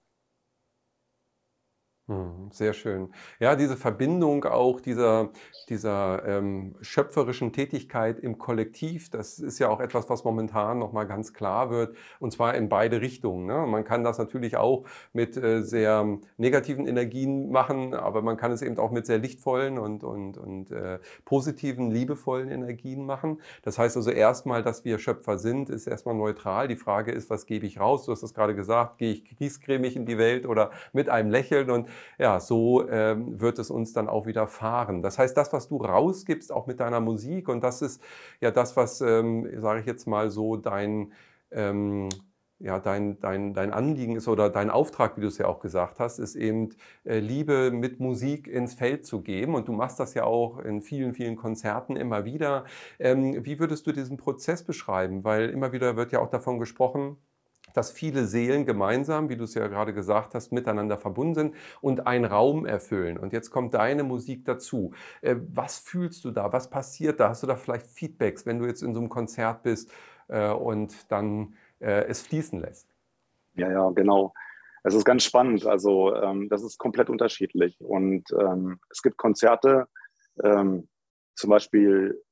Hm, 2.09 2.51
sehr 2.53 2.73
schön. 2.73 3.13
Ja, 3.41 3.57
diese 3.57 3.77
Verbindung 3.77 4.45
auch 4.45 4.81
dieser, 4.81 5.31
dieser 5.69 6.25
ähm, 6.25 6.77
schöpferischen 6.81 7.53
Tätigkeit 7.53 8.21
im 8.21 8.39
Kollektiv, 8.39 9.11
das 9.11 9.41
ist 9.41 9.59
ja 9.59 9.69
auch 9.69 9.81
etwas, 9.81 10.09
was 10.09 10.23
momentan 10.23 10.79
nochmal 10.79 11.09
ganz 11.09 11.35
klar 11.35 11.69
wird, 11.71 11.97
und 12.21 12.33
zwar 12.33 12.55
in 12.55 12.69
beide 12.69 13.01
Richtungen. 13.01 13.47
Ne? 13.47 13.67
Man 13.67 13.83
kann 13.83 14.05
das 14.05 14.19
natürlich 14.19 14.57
auch 14.57 14.85
mit 15.13 15.37
äh, 15.37 15.63
sehr 15.63 16.07
negativen 16.37 16.87
Energien 16.87 17.51
machen, 17.51 17.93
aber 17.93 18.23
man 18.23 18.37
kann 18.37 18.53
es 18.53 18.63
eben 18.63 18.79
auch 18.79 18.93
mit 18.93 19.05
sehr 19.05 19.19
lichtvollen 19.19 19.77
und, 19.77 20.05
und, 20.05 20.39
und 20.39 20.71
äh, 20.71 21.01
positiven, 21.25 21.91
liebevollen 21.91 22.49
Energien 22.49 23.05
machen. 23.05 23.41
Das 23.63 23.81
heißt 23.81 23.97
also 23.97 24.13
erstmal, 24.13 24.63
dass 24.63 24.85
wir 24.85 25.01
Schöpfer 25.01 25.39
sind, 25.39 25.71
ist 25.71 25.89
erstmal 25.89 26.15
neutral. 26.15 26.69
Die 26.69 26.77
Frage 26.77 27.11
ist, 27.11 27.31
was 27.31 27.47
gebe 27.47 27.67
ich 27.67 27.81
raus? 27.81 28.05
Du 28.05 28.13
hast 28.13 28.23
es 28.23 28.33
gerade 28.33 28.55
gesagt, 28.55 28.99
gehe 28.99 29.11
ich 29.11 29.25
griesgrämig 29.25 29.97
in 29.97 30.07
die 30.07 30.19
Welt 30.19 30.47
oder 30.47 30.71
mit 30.93 31.09
einem 31.09 31.33
Lächeln 31.33 31.69
und 31.69 31.89
ja, 32.19 32.41
so 32.41 32.89
ähm, 32.89 33.41
wird 33.41 33.59
es 33.59 33.71
uns 33.71 33.93
dann 33.93 34.09
auch 34.09 34.27
wieder 34.27 34.47
fahren. 34.47 35.03
Das 35.03 35.19
heißt, 35.19 35.37
das, 35.37 35.53
was 35.53 35.69
du 35.69 35.79
rausgibst, 35.79 36.53
auch 36.53 36.67
mit 36.67 36.81
deiner 36.81 37.01
Musik, 37.01 37.49
und 37.49 37.63
das 37.63 37.83
ist 37.83 38.03
ja 38.41 38.51
das, 38.51 38.77
was, 38.77 39.01
ähm, 39.01 39.49
sage 39.61 39.81
ich 39.81 39.87
jetzt 39.87 40.07
mal 40.07 40.31
so, 40.31 40.57
dein, 40.57 41.13
ähm, 41.51 42.09
ja, 42.59 42.79
dein, 42.81 43.21
dein, 43.21 43.53
dein 43.53 43.73
Anliegen 43.73 44.17
ist 44.17 44.29
oder 44.29 44.49
dein 44.49 44.71
Auftrag, 44.71 45.17
wie 45.17 45.21
du 45.21 45.27
es 45.27 45.37
ja 45.39 45.47
auch 45.47 45.61
gesagt 45.61 46.01
hast, 46.01 46.19
ist 46.19 46.37
eben 46.37 46.71
äh, 47.05 47.19
Liebe 47.19 47.71
mit 47.71 48.01
Musik 48.01 48.49
ins 48.49 48.75
Feld 48.75 49.05
zu 49.05 49.21
geben. 49.23 49.55
Und 49.55 49.69
du 49.69 49.73
machst 49.73 50.01
das 50.01 50.15
ja 50.15 50.25
auch 50.25 50.59
in 50.61 50.81
vielen, 50.81 51.13
vielen 51.15 51.37
Konzerten 51.37 51.97
immer 51.97 52.25
wieder. 52.25 52.65
Ähm, 52.99 53.45
wie 53.45 53.59
würdest 53.59 53.87
du 53.87 53.93
diesen 53.93 54.17
Prozess 54.17 54.65
beschreiben? 54.65 55.23
Weil 55.25 55.51
immer 55.51 55.73
wieder 55.73 55.97
wird 55.97 56.13
ja 56.13 56.21
auch 56.21 56.31
davon 56.31 56.59
gesprochen, 56.59 57.19
dass 57.77 57.93
viele 57.93 58.25
Seelen 58.25 58.65
gemeinsam, 58.65 59.29
wie 59.29 59.37
du 59.37 59.45
es 59.45 59.55
ja 59.55 59.67
gerade 59.69 59.93
gesagt 59.93 60.35
hast, 60.35 60.51
miteinander 60.51 60.97
verbunden 60.97 61.35
sind 61.35 61.55
und 61.81 62.07
einen 62.07 62.25
Raum 62.25 62.65
erfüllen. 62.65 63.19
Und 63.19 63.33
jetzt 63.33 63.51
kommt 63.51 63.75
deine 63.75 64.03
Musik 64.03 64.45
dazu. 64.45 64.93
Äh, 65.21 65.37
was 65.53 65.79
fühlst 65.79 66.25
du 66.25 66.31
da? 66.31 66.53
Was 66.53 66.71
passiert 66.71 67.21
da? 67.21 67.29
Hast 67.29 67.43
du 67.43 67.47
da 67.47 67.57
vielleicht 67.57 67.87
Feedbacks, 67.87 68.47
wenn 68.47 68.59
du 68.59 68.67
jetzt 68.67 68.83
in 68.83 68.95
so 68.95 69.01
einem 69.01 69.11
Konzert 69.11 69.63
bist 69.63 69.93
äh, 70.29 70.51
und 70.51 71.11
dann 71.13 71.55
äh, 71.81 72.07
es 72.07 72.23
fließen 72.23 72.61
lässt? 72.61 72.89
Ja, 73.55 73.71
ja, 73.71 73.91
genau. 73.91 74.33
Es 74.83 74.95
ist 74.95 75.05
ganz 75.05 75.25
spannend. 75.25 75.67
Also 75.67 76.15
ähm, 76.15 76.49
das 76.49 76.63
ist 76.63 76.79
komplett 76.79 77.11
unterschiedlich. 77.11 77.81
Und 77.81 78.25
ähm, 78.39 78.79
es 78.91 79.03
gibt 79.03 79.17
Konzerte, 79.17 79.87
ähm, 80.43 80.89
zum 81.35 81.51
Beispiel 81.51 82.23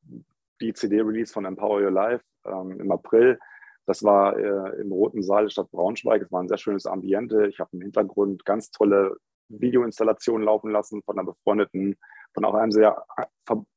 die 0.60 0.72
CD-Release 0.72 1.32
von 1.32 1.44
Empower 1.44 1.82
Your 1.82 1.90
Life 1.90 2.24
ähm, 2.46 2.80
im 2.80 2.90
April 2.90 3.38
das 3.86 4.02
war 4.02 4.36
äh, 4.38 4.80
im 4.80 4.92
Roten 4.92 5.22
Saal 5.22 5.44
der 5.44 5.50
Stadt 5.50 5.70
Braunschweig. 5.70 6.22
Es 6.22 6.32
war 6.32 6.42
ein 6.42 6.48
sehr 6.48 6.58
schönes 6.58 6.86
Ambiente. 6.86 7.46
Ich 7.48 7.60
habe 7.60 7.70
im 7.72 7.82
Hintergrund 7.82 8.44
ganz 8.44 8.70
tolle 8.70 9.16
Videoinstallationen 9.48 10.44
laufen 10.44 10.70
lassen 10.70 11.02
von 11.02 11.18
einer 11.18 11.26
befreundeten, 11.26 11.96
von 12.32 12.44
auch 12.44 12.54
einem 12.54 12.72
sehr 12.72 13.04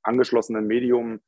angeschlossenen 0.01 0.65
Medium, 0.65 1.19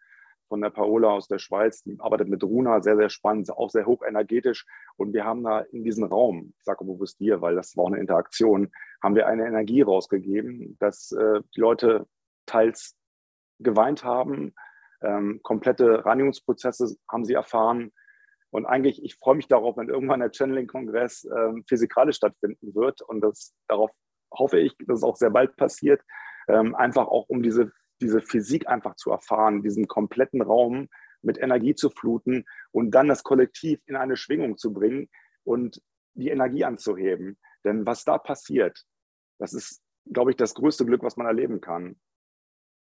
von 0.49 0.61
der 0.61 0.71
Paola 0.71 1.09
aus 1.09 1.27
der 1.27 1.37
Schweiz, 1.37 1.83
die 1.83 1.95
arbeitet 1.99 2.27
mit 2.27 2.43
Runa, 2.43 2.81
sehr, 2.81 2.97
sehr 2.97 3.09
spannend, 3.09 3.49
auch 3.51 3.69
sehr 3.69 3.85
hochenergetisch. 3.85 4.65
Und 4.97 5.13
wir 5.13 5.23
haben 5.23 5.43
da 5.43 5.59
in 5.59 5.83
diesem 5.83 6.03
Raum, 6.05 6.53
ich 6.57 6.65
sage 6.65 6.83
bewusst 6.83 7.19
dir, 7.19 7.39
weil 7.41 7.55
das 7.55 7.77
war 7.77 7.85
auch 7.85 7.91
eine 7.91 7.99
Interaktion, 7.99 8.71
haben 9.01 9.15
wir 9.15 9.27
eine 9.27 9.45
Energie 9.45 9.81
rausgegeben, 9.81 10.75
dass 10.79 11.11
äh, 11.11 11.41
die 11.55 11.59
Leute 11.59 12.07
teils 12.47 12.97
geweint 13.59 14.03
haben, 14.03 14.53
ähm, 15.01 15.39
komplette 15.43 16.03
Reinigungsprozesse 16.05 16.97
haben 17.09 17.25
sie 17.25 17.33
erfahren. 17.33 17.91
Und 18.51 18.65
eigentlich, 18.65 19.03
ich 19.03 19.15
freue 19.15 19.35
mich 19.35 19.47
darauf, 19.47 19.77
wenn 19.77 19.89
irgendwann 19.89 20.21
der 20.21 20.31
Channeling-Kongress 20.31 21.25
ähm, 21.25 21.63
physikalisch 21.67 22.17
stattfinden 22.17 22.73
wird. 22.73 23.01
Und 23.01 23.21
das, 23.21 23.55
darauf 23.67 23.91
hoffe 24.33 24.59
ich, 24.59 24.75
dass 24.79 24.99
es 24.99 25.03
auch 25.03 25.15
sehr 25.15 25.29
bald 25.29 25.55
passiert. 25.55 26.01
Ähm, 26.47 26.73
einfach 26.75 27.07
auch, 27.07 27.29
um 27.29 27.43
diese, 27.43 27.71
diese 28.01 28.21
Physik 28.21 28.67
einfach 28.67 28.95
zu 28.95 29.11
erfahren, 29.11 29.61
diesen 29.61 29.87
kompletten 29.87 30.41
Raum 30.41 30.87
mit 31.21 31.37
Energie 31.37 31.75
zu 31.75 31.89
fluten 31.89 32.45
und 32.71 32.91
dann 32.91 33.07
das 33.07 33.23
Kollektiv 33.23 33.81
in 33.85 33.95
eine 33.95 34.15
Schwingung 34.15 34.57
zu 34.57 34.73
bringen 34.73 35.09
und 35.43 35.81
die 36.13 36.29
Energie 36.29 36.63
anzuheben. 36.63 37.37
Denn 37.63 37.85
was 37.85 38.03
da 38.03 38.17
passiert, 38.17 38.83
das 39.37 39.53
ist, 39.53 39.81
glaube 40.05 40.31
ich, 40.31 40.37
das 40.37 40.53
größte 40.55 40.85
Glück, 40.85 41.03
was 41.03 41.17
man 41.17 41.27
erleben 41.27 41.61
kann. 41.61 41.99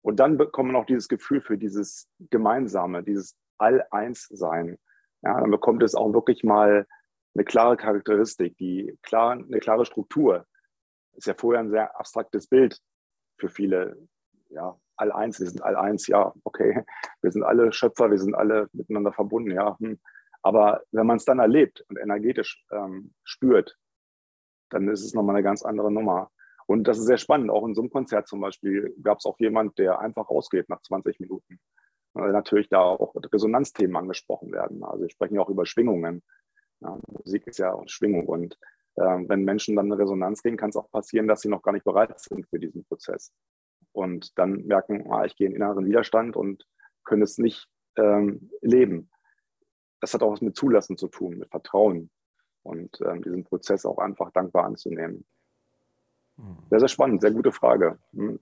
Und 0.01 0.19
dann 0.19 0.37
bekommt 0.37 0.71
man 0.71 0.81
auch 0.81 0.85
dieses 0.85 1.09
Gefühl 1.09 1.41
für 1.41 1.57
dieses 1.57 2.09
Gemeinsame, 2.29 3.03
dieses 3.03 3.35
All-Eins-Sein. 3.57 4.77
Ja, 5.21 5.39
dann 5.39 5.51
bekommt 5.51 5.83
es 5.83 5.95
auch 5.95 6.13
wirklich 6.13 6.43
mal 6.43 6.87
eine 7.35 7.45
klare 7.45 7.77
Charakteristik, 7.77 8.57
die 8.57 8.97
klar, 9.01 9.31
eine 9.31 9.59
klare 9.59 9.85
Struktur. 9.85 10.45
Ist 11.15 11.27
ja 11.27 11.33
vorher 11.33 11.61
ein 11.61 11.69
sehr 11.69 11.97
abstraktes 11.99 12.47
Bild 12.47 12.79
für 13.37 13.49
viele. 13.49 13.97
Ja, 14.49 14.77
All-Eins, 14.95 15.39
wir 15.39 15.47
sind 15.47 15.61
All-Eins, 15.61 16.07
ja, 16.07 16.33
okay. 16.43 16.83
Wir 17.21 17.31
sind 17.31 17.43
alle 17.43 17.71
Schöpfer, 17.71 18.09
wir 18.09 18.17
sind 18.17 18.35
alle 18.35 18.67
miteinander 18.73 19.13
verbunden, 19.13 19.51
ja. 19.51 19.77
Hm. 19.79 19.99
Aber 20.41 20.83
wenn 20.91 21.05
man 21.05 21.17
es 21.17 21.25
dann 21.25 21.39
erlebt 21.39 21.83
und 21.89 21.97
energetisch 21.97 22.65
ähm, 22.71 23.13
spürt, 23.23 23.77
dann 24.69 24.87
ist 24.87 25.03
es 25.03 25.13
nochmal 25.13 25.35
eine 25.35 25.43
ganz 25.43 25.63
andere 25.63 25.91
Nummer. 25.91 26.31
Und 26.65 26.87
das 26.87 26.99
ist 26.99 27.05
sehr 27.05 27.17
spannend. 27.17 27.49
Auch 27.49 27.65
in 27.65 27.75
so 27.75 27.81
einem 27.81 27.89
Konzert 27.89 28.27
zum 28.27 28.41
Beispiel 28.41 28.95
gab 29.01 29.17
es 29.17 29.25
auch 29.25 29.39
jemand, 29.39 29.77
der 29.79 29.99
einfach 29.99 30.29
rausgeht 30.29 30.69
nach 30.69 30.81
20 30.81 31.19
Minuten. 31.19 31.59
Weil 32.13 32.31
natürlich 32.31 32.69
da 32.69 32.81
auch 32.81 33.15
Resonanzthemen 33.15 33.95
angesprochen 33.95 34.51
werden. 34.51 34.83
Also 34.83 35.03
wir 35.03 35.09
sprechen 35.09 35.35
ja 35.35 35.41
auch 35.41 35.49
über 35.49 35.65
Schwingungen. 35.65 36.23
Ja, 36.81 36.97
Musik 37.07 37.47
ist 37.47 37.59
ja 37.59 37.73
auch 37.73 37.87
Schwingung. 37.87 38.25
Und 38.25 38.57
äh, 38.95 39.01
wenn 39.01 39.43
Menschen 39.43 39.75
dann 39.75 39.87
in 39.87 39.93
Resonanz 39.93 40.41
gehen, 40.41 40.57
kann 40.57 40.69
es 40.69 40.75
auch 40.75 40.89
passieren, 40.91 41.27
dass 41.27 41.41
sie 41.41 41.49
noch 41.49 41.61
gar 41.61 41.71
nicht 41.71 41.85
bereit 41.85 42.19
sind 42.19 42.47
für 42.47 42.59
diesen 42.59 42.83
Prozess. 42.85 43.31
Und 43.91 44.37
dann 44.37 44.65
merken, 44.65 45.11
ah, 45.11 45.25
ich 45.25 45.35
gehe 45.35 45.47
in 45.47 45.55
inneren 45.55 45.85
Widerstand 45.85 46.35
und 46.35 46.65
können 47.03 47.21
es 47.21 47.37
nicht 47.37 47.67
ähm, 47.95 48.51
leben. 48.61 49.09
Das 49.99 50.13
hat 50.13 50.23
auch 50.23 50.31
was 50.31 50.41
mit 50.41 50.55
Zulassen 50.55 50.97
zu 50.97 51.07
tun, 51.07 51.37
mit 51.37 51.49
Vertrauen 51.49 52.09
und 52.63 52.99
ähm, 53.01 53.21
diesen 53.21 53.43
Prozess 53.43 53.85
auch 53.85 53.97
einfach 53.97 54.31
dankbar 54.31 54.65
anzunehmen. 54.65 55.25
Sehr, 56.69 56.79
sehr 56.79 56.87
spannend, 56.87 57.21
sehr 57.21 57.31
gute 57.31 57.51
Frage. 57.51 57.99
Hm. 58.13 58.39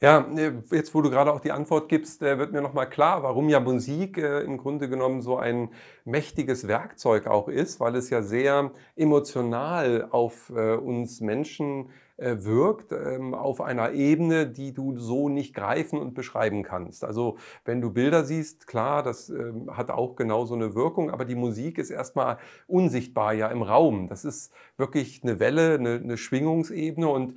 Ja, 0.00 0.26
äh, 0.36 0.52
jetzt 0.70 0.94
wo 0.94 1.00
du 1.00 1.10
gerade 1.10 1.32
auch 1.32 1.40
die 1.40 1.52
Antwort 1.52 1.88
gibst, 1.88 2.22
äh, 2.22 2.38
wird 2.38 2.52
mir 2.52 2.60
nochmal 2.60 2.88
klar, 2.88 3.22
warum 3.22 3.48
ja 3.48 3.60
Musik 3.60 4.18
äh, 4.18 4.40
im 4.40 4.58
Grunde 4.58 4.88
genommen 4.90 5.22
so 5.22 5.38
ein 5.38 5.70
mächtiges 6.04 6.68
Werkzeug 6.68 7.26
auch 7.26 7.48
ist, 7.48 7.80
weil 7.80 7.96
es 7.96 8.10
ja 8.10 8.22
sehr 8.22 8.72
emotional 8.94 10.08
auf 10.10 10.50
uns 10.50 11.20
Menschen 11.20 11.90
wirkt, 12.18 12.92
ähm, 12.92 13.34
auf 13.34 13.60
einer 13.60 13.92
Ebene, 13.92 14.46
die 14.46 14.72
du 14.72 14.96
so 14.96 15.28
nicht 15.28 15.54
greifen 15.54 15.98
und 15.98 16.14
beschreiben 16.14 16.62
kannst. 16.62 17.04
Also 17.04 17.36
wenn 17.66 17.82
du 17.82 17.92
Bilder 17.92 18.24
siehst, 18.24 18.66
klar, 18.66 19.02
das 19.02 19.28
ähm, 19.28 19.76
hat 19.76 19.90
auch 19.90 20.16
genau 20.16 20.46
so 20.46 20.54
eine 20.54 20.74
Wirkung, 20.74 21.10
aber 21.10 21.26
die 21.26 21.34
Musik 21.34 21.76
ist 21.76 21.90
erstmal 21.90 22.38
unsichtbar 22.68 23.34
ja 23.34 23.48
im 23.48 23.62
Raum. 23.62 24.08
Das 24.08 24.24
ist 24.24 24.50
wirklich 24.78 25.22
eine 25.24 25.40
Welle, 25.40 25.74
eine, 25.74 26.00
eine 26.02 26.16
Schwingungsebene 26.16 27.06
und 27.06 27.34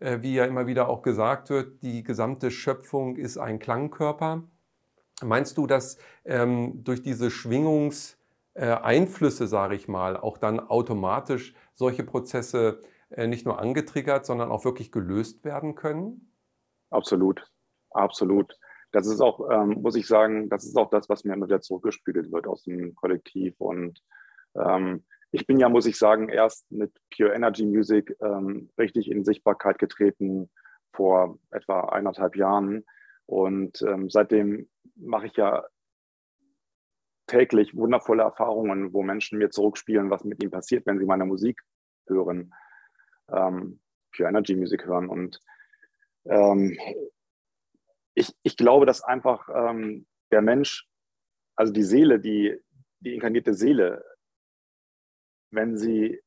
wie 0.00 0.34
ja 0.34 0.44
immer 0.44 0.66
wieder 0.66 0.88
auch 0.88 1.02
gesagt 1.02 1.50
wird, 1.50 1.82
die 1.82 2.02
gesamte 2.02 2.50
Schöpfung 2.50 3.16
ist 3.16 3.38
ein 3.38 3.58
Klangkörper. 3.58 4.44
Meinst 5.22 5.58
du, 5.58 5.66
dass 5.66 5.98
ähm, 6.24 6.84
durch 6.84 7.02
diese 7.02 7.30
Schwingungseinflüsse, 7.30 9.44
äh, 9.44 9.48
sage 9.48 9.74
ich 9.74 9.88
mal, 9.88 10.16
auch 10.16 10.38
dann 10.38 10.60
automatisch 10.60 11.54
solche 11.74 12.04
Prozesse 12.04 12.80
äh, 13.10 13.26
nicht 13.26 13.44
nur 13.44 13.58
angetriggert, 13.58 14.26
sondern 14.26 14.50
auch 14.50 14.64
wirklich 14.64 14.92
gelöst 14.92 15.44
werden 15.44 15.74
können? 15.74 16.32
Absolut, 16.90 17.50
absolut. 17.90 18.56
Das 18.92 19.06
ist 19.06 19.20
auch, 19.20 19.50
ähm, 19.50 19.82
muss 19.82 19.96
ich 19.96 20.06
sagen, 20.06 20.48
das 20.48 20.64
ist 20.64 20.76
auch 20.76 20.90
das, 20.90 21.08
was 21.08 21.24
mir 21.24 21.34
immer 21.34 21.46
wieder 21.46 21.60
zurückgespiegelt 21.60 22.32
wird 22.32 22.46
aus 22.46 22.62
dem 22.62 22.94
Kollektiv. 22.94 23.54
Und 23.58 24.00
ähm, 24.54 25.04
ich 25.30 25.46
bin 25.46 25.58
ja, 25.58 25.68
muss 25.68 25.86
ich 25.86 25.98
sagen, 25.98 26.28
erst 26.28 26.70
mit 26.70 26.92
Pure 27.14 27.34
Energy 27.34 27.64
Music 27.64 28.16
ähm, 28.20 28.70
richtig 28.78 29.10
in 29.10 29.24
Sichtbarkeit 29.24 29.78
getreten 29.78 30.50
vor 30.92 31.38
etwa 31.50 31.80
eineinhalb 31.90 32.36
Jahren. 32.36 32.84
Und 33.26 33.82
ähm, 33.82 34.08
seitdem 34.08 34.68
mache 34.96 35.26
ich 35.26 35.36
ja 35.36 35.64
täglich 37.26 37.76
wundervolle 37.76 38.22
Erfahrungen, 38.22 38.92
wo 38.94 39.02
Menschen 39.02 39.38
mir 39.38 39.50
zurückspielen, 39.50 40.10
was 40.10 40.24
mit 40.24 40.42
ihnen 40.42 40.50
passiert, 40.50 40.86
wenn 40.86 40.98
sie 40.98 41.04
meine 41.04 41.26
Musik 41.26 41.60
hören, 42.06 42.54
ähm, 43.30 43.80
Pure 44.16 44.30
Energy 44.30 44.56
Music 44.56 44.86
hören. 44.86 45.10
Und 45.10 45.40
ähm, 46.24 46.78
ich, 48.14 48.34
ich 48.42 48.56
glaube, 48.56 48.86
dass 48.86 49.04
einfach 49.04 49.48
ähm, 49.54 50.06
der 50.32 50.40
Mensch, 50.40 50.88
also 51.54 51.72
die 51.72 51.82
Seele, 51.82 52.18
die, 52.18 52.58
die 53.00 53.14
inkarnierte 53.14 53.52
Seele, 53.52 54.02
wenn 55.50 55.76
sie 55.76 56.20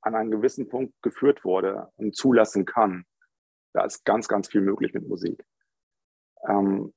an 0.00 0.14
einen 0.14 0.30
gewissen 0.30 0.68
Punkt 0.68 0.94
geführt 1.02 1.44
wurde 1.44 1.90
und 1.96 2.14
zulassen 2.14 2.64
kann, 2.64 3.04
da 3.72 3.84
ist 3.84 4.04
ganz, 4.04 4.28
ganz 4.28 4.48
viel 4.48 4.60
möglich 4.60 4.94
mit 4.94 5.08
Musik. 5.08 5.44
Ähm, 6.48 6.94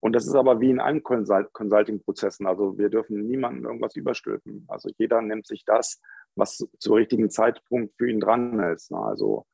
und 0.00 0.14
das 0.14 0.26
ist 0.26 0.34
aber 0.34 0.60
wie 0.60 0.70
in 0.70 0.80
allen 0.80 1.02
Consulting-Prozessen. 1.02 2.46
Also 2.46 2.76
wir 2.76 2.88
dürfen 2.88 3.24
niemandem 3.24 3.66
irgendwas 3.66 3.94
überstülpen. 3.94 4.64
Also 4.66 4.90
jeder 4.96 5.22
nimmt 5.22 5.46
sich 5.46 5.64
das, 5.64 6.00
was 6.34 6.66
zum 6.78 6.94
richtigen 6.94 7.30
Zeitpunkt 7.30 7.94
für 7.96 8.10
ihn 8.10 8.18
dran 8.18 8.58
ist. 8.58 8.92
Also 8.92 9.46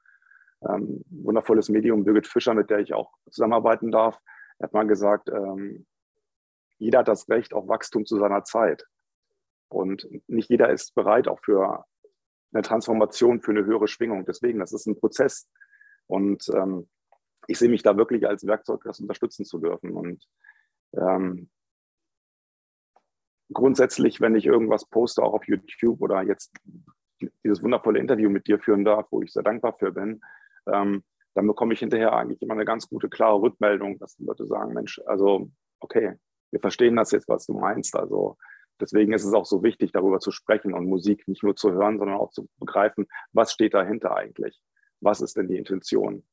ähm, 0.67 1.05
wundervolles 1.11 1.69
Medium 1.69 2.05
Birgit 2.05 2.27
Fischer, 2.27 2.55
mit 2.55 2.71
der 2.71 2.79
ich 2.79 2.95
auch 2.95 3.13
zusammenarbeiten 3.31 3.91
darf, 3.91 4.19
hat 4.63 4.73
mal 4.73 4.87
gesagt, 4.87 5.29
ähm, 5.29 5.87
jeder 6.79 7.01
hat 7.01 7.09
das 7.09 7.29
Recht 7.29 7.53
auf 7.53 7.69
Wachstum 7.69 8.07
zu 8.07 8.19
seiner 8.19 8.45
Zeit. 8.45 8.87
Und 9.69 10.09
nicht 10.29 10.51
jeder 10.51 10.71
ist 10.71 10.95
bereit 10.95 11.29
auch 11.29 11.41
für 11.41 11.85
eine 12.53 12.63
Transformation, 12.63 13.41
für 13.41 13.51
eine 13.51 13.65
höhere 13.65 13.89
Schwingung. 13.89 14.25
Deswegen, 14.25 14.59
das 14.59 14.73
ist 14.73 14.87
ein 14.87 14.99
Prozess. 14.99 15.49
Und 16.07 16.49
ähm, 16.55 16.89
ich 17.47 17.59
sehe 17.59 17.69
mich 17.69 17.83
da 17.83 17.97
wirklich 17.97 18.27
als 18.27 18.47
Werkzeug, 18.47 18.83
das 18.85 19.01
unterstützen 19.01 19.45
zu 19.45 19.59
dürfen. 19.59 19.91
Und 19.93 20.27
ähm, 20.95 21.51
grundsätzlich, 23.53 24.21
wenn 24.21 24.35
ich 24.35 24.47
irgendwas 24.47 24.87
poste, 24.87 25.23
auch 25.23 25.35
auf 25.35 25.47
YouTube 25.47 26.01
oder 26.01 26.23
jetzt 26.23 26.53
dieses 27.45 27.63
wundervolle 27.63 27.99
Interview 27.99 28.31
mit 28.31 28.47
dir 28.47 28.59
führen 28.59 28.85
darf, 28.85 29.07
wo 29.11 29.23
ich 29.23 29.33
sehr 29.33 29.43
dankbar 29.43 29.77
für 29.79 29.93
bin, 29.93 30.21
ähm, 30.67 31.03
dann 31.35 31.47
bekomme 31.47 31.75
ich 31.75 31.81
hinterher 31.81 32.13
eigentlich 32.13 32.43
immer 32.43 32.55
eine 32.55 32.65
ganz 32.65 32.89
gute, 32.89 33.09
klare 33.09 33.41
Rückmeldung, 33.41 33.99
dass 33.99 34.17
die 34.17 34.25
Leute 34.25 34.47
sagen, 34.47 34.75
Mensch, 34.75 35.01
also 35.07 35.51
okay, 35.81 36.17
wir 36.51 36.61
verstehen 36.61 36.97
das 36.97 37.11
jetzt, 37.13 37.29
was 37.29 37.47
du 37.47 37.55
meinst. 37.55 37.95
Also 37.97 38.37
Deswegen 38.81 39.13
ist 39.13 39.25
es 39.25 39.35
auch 39.35 39.47
so 39.47 39.63
wichtig, 39.63 39.93
darüber 39.93 40.21
zu 40.21 40.31
sprechen 40.31 40.75
und 40.75 40.87
Musik 40.87 41.27
nicht 41.27 41.43
nur 41.43 41.57
zu 41.57 41.73
hören, 41.73 41.99
sondern 41.99 42.19
auch 42.19 42.31
zu 42.31 42.49
begreifen, 42.59 43.09
was 43.33 43.53
steht 43.53 43.75
dahinter 43.75 44.17
eigentlich? 44.17 44.61
Was 45.01 45.21
ist 45.21 45.37
denn 45.37 45.49
die 45.49 45.57
Intention? 45.57 46.25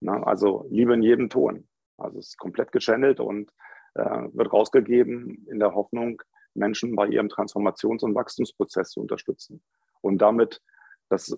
Na, 0.00 0.22
also 0.22 0.66
Liebe 0.70 0.94
in 0.94 1.02
jedem 1.02 1.28
Ton. 1.28 1.68
Also 1.96 2.18
es 2.18 2.28
ist 2.28 2.38
komplett 2.38 2.72
gechannelt 2.72 3.20
und 3.20 3.50
äh, 3.94 4.28
wird 4.32 4.52
rausgegeben 4.52 5.46
in 5.48 5.58
der 5.58 5.74
Hoffnung, 5.74 6.22
Menschen 6.54 6.94
bei 6.96 7.06
ihrem 7.06 7.28
Transformations- 7.28 8.02
und 8.02 8.14
Wachstumsprozess 8.14 8.90
zu 8.90 9.00
unterstützen. 9.00 9.62
Und 10.00 10.18
damit, 10.18 10.62
das 11.08 11.36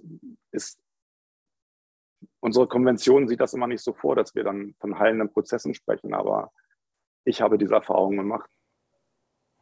ist, 0.50 0.80
unsere 2.40 2.66
Konvention 2.66 3.28
sieht 3.28 3.40
das 3.40 3.54
immer 3.54 3.66
nicht 3.66 3.82
so 3.82 3.92
vor, 3.92 4.16
dass 4.16 4.34
wir 4.34 4.44
dann 4.44 4.74
von 4.80 4.98
heilenden 4.98 5.32
Prozessen 5.32 5.74
sprechen, 5.74 6.14
aber 6.14 6.52
ich 7.24 7.40
habe 7.40 7.58
diese 7.58 7.74
Erfahrung 7.74 8.16
gemacht. 8.16 8.50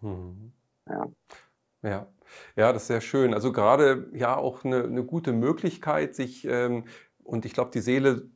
Hm. 0.00 0.52
Ja. 0.88 1.06
Ja. 1.82 2.08
Ja, 2.56 2.72
das 2.72 2.82
ist 2.84 2.88
sehr 2.88 3.00
schön. 3.02 3.34
Also 3.34 3.52
gerade 3.52 4.10
ja 4.14 4.36
auch 4.36 4.64
eine, 4.64 4.84
eine 4.84 5.04
gute 5.04 5.32
Möglichkeit, 5.32 6.14
sich, 6.16 6.44
ähm, 6.46 6.84
und 7.24 7.44
ich 7.46 7.54
glaube, 7.54 7.70
die 7.72 7.80
Seele 7.80 8.30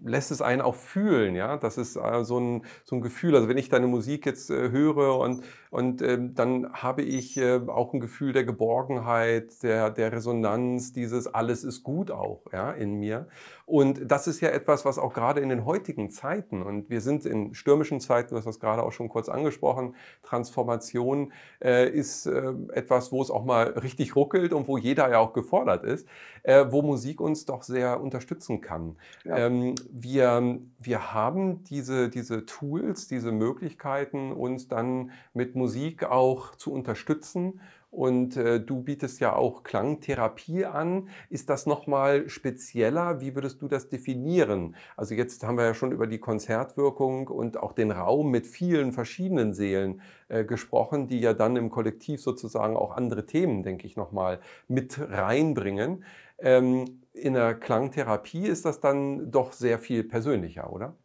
lässt 0.00 0.30
es 0.32 0.42
einen 0.42 0.62
auch 0.62 0.76
fühlen, 0.76 1.36
ja. 1.36 1.56
Das 1.58 1.78
ist 1.78 1.96
äh, 1.96 2.24
so, 2.24 2.38
ein, 2.40 2.66
so 2.84 2.96
ein 2.96 3.02
Gefühl. 3.02 3.36
Also 3.36 3.48
wenn 3.48 3.58
ich 3.58 3.68
deine 3.70 3.86
Musik 3.88 4.26
jetzt 4.26 4.50
äh, 4.50 4.70
höre 4.70 5.18
und, 5.18 5.44
und 5.70 6.02
ähm, 6.02 6.34
dann 6.34 6.72
habe 6.74 7.02
ich 7.02 7.36
äh, 7.38 7.60
auch 7.68 7.94
ein 7.94 8.00
Gefühl 8.00 8.32
der 8.32 8.44
Geborgenheit, 8.44 9.62
der, 9.62 9.90
der 9.90 10.12
Resonanz, 10.12 10.92
dieses 10.92 11.26
alles 11.28 11.64
ist 11.64 11.82
gut 11.84 12.10
auch, 12.10 12.44
ja, 12.52 12.72
in 12.72 12.94
mir. 13.00 13.28
Und 13.72 14.10
das 14.10 14.26
ist 14.26 14.42
ja 14.42 14.50
etwas, 14.50 14.84
was 14.84 14.98
auch 14.98 15.14
gerade 15.14 15.40
in 15.40 15.48
den 15.48 15.64
heutigen 15.64 16.10
Zeiten, 16.10 16.62
und 16.62 16.90
wir 16.90 17.00
sind 17.00 17.24
in 17.24 17.54
stürmischen 17.54 18.00
Zeiten, 18.00 18.28
du 18.28 18.36
hast 18.36 18.44
das 18.44 18.60
gerade 18.60 18.82
auch 18.82 18.92
schon 18.92 19.08
kurz 19.08 19.30
angesprochen, 19.30 19.94
Transformation 20.22 21.32
äh, 21.64 21.88
ist 21.88 22.26
äh, 22.26 22.52
etwas, 22.74 23.12
wo 23.12 23.22
es 23.22 23.30
auch 23.30 23.46
mal 23.46 23.68
richtig 23.68 24.14
ruckelt 24.14 24.52
und 24.52 24.68
wo 24.68 24.76
jeder 24.76 25.10
ja 25.10 25.20
auch 25.20 25.32
gefordert 25.32 25.84
ist, 25.84 26.06
äh, 26.42 26.66
wo 26.68 26.82
Musik 26.82 27.18
uns 27.18 27.46
doch 27.46 27.62
sehr 27.62 28.02
unterstützen 28.02 28.60
kann. 28.60 28.96
Ja. 29.24 29.38
Ähm, 29.38 29.74
wir, 29.90 30.58
wir 30.78 31.14
haben 31.14 31.64
diese, 31.64 32.10
diese 32.10 32.44
Tools, 32.44 33.08
diese 33.08 33.32
Möglichkeiten, 33.32 34.32
uns 34.32 34.68
dann 34.68 35.12
mit 35.32 35.56
Musik 35.56 36.04
auch 36.04 36.56
zu 36.56 36.74
unterstützen 36.74 37.58
und 37.92 38.38
äh, 38.38 38.58
du 38.58 38.82
bietest 38.82 39.20
ja 39.20 39.36
auch 39.36 39.62
Klangtherapie 39.62 40.64
an. 40.64 41.10
Ist 41.28 41.50
das 41.50 41.66
nochmal 41.66 42.28
spezieller? 42.30 43.20
Wie 43.20 43.34
würdest 43.34 43.60
du 43.60 43.68
das 43.68 43.90
definieren? 43.90 44.74
Also 44.96 45.14
jetzt 45.14 45.44
haben 45.44 45.58
wir 45.58 45.66
ja 45.66 45.74
schon 45.74 45.92
über 45.92 46.06
die 46.06 46.18
Konzertwirkung 46.18 47.28
und 47.28 47.58
auch 47.58 47.74
den 47.74 47.90
Raum 47.90 48.30
mit 48.30 48.46
vielen 48.46 48.92
verschiedenen 48.92 49.52
Seelen 49.52 50.00
äh, 50.28 50.42
gesprochen, 50.42 51.06
die 51.06 51.20
ja 51.20 51.34
dann 51.34 51.54
im 51.56 51.68
Kollektiv 51.68 52.22
sozusagen 52.22 52.76
auch 52.76 52.96
andere 52.96 53.26
Themen, 53.26 53.62
denke 53.62 53.86
ich, 53.86 53.94
nochmal 53.94 54.40
mit 54.68 54.98
reinbringen. 54.98 56.04
Ähm, 56.38 57.02
in 57.12 57.34
der 57.34 57.54
Klangtherapie 57.54 58.46
ist 58.46 58.64
das 58.64 58.80
dann 58.80 59.30
doch 59.30 59.52
sehr 59.52 59.78
viel 59.78 60.02
persönlicher, 60.02 60.72
oder? 60.72 60.96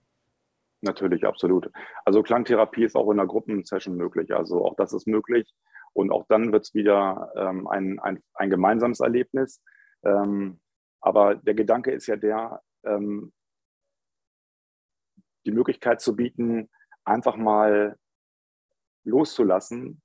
Natürlich, 0.82 1.26
absolut. 1.26 1.70
Also 2.06 2.24
Klangtherapie 2.24 2.86
ist 2.86 2.96
auch 2.96 3.12
in 3.12 3.20
einer 3.20 3.28
Gruppensession 3.28 3.98
möglich. 3.98 4.34
Also 4.34 4.64
auch 4.64 4.76
das 4.76 4.94
ist 4.94 5.06
möglich. 5.06 5.54
Und 5.98 6.12
auch 6.12 6.28
dann 6.28 6.52
wird 6.52 6.64
es 6.64 6.76
wieder 6.76 7.32
ähm, 7.36 7.68
ein, 7.68 7.98
ein, 7.98 8.22
ein, 8.36 8.52
gemeinsames 8.52 9.00
Erlebnis. 9.00 9.64
Ähm, 10.04 10.60
aber 11.02 11.34
der 11.34 11.56
Gedanke 11.56 11.90
ist 11.90 12.06
ja 12.06 12.16
der, 12.16 12.62
ähm, 12.84 13.34
die 15.48 15.52
Möglichkeit 15.52 16.00
zu 16.00 16.16
bieten, 16.16 16.70
einfach 17.04 17.36
mal 17.36 17.98
loszulassen, 19.06 20.04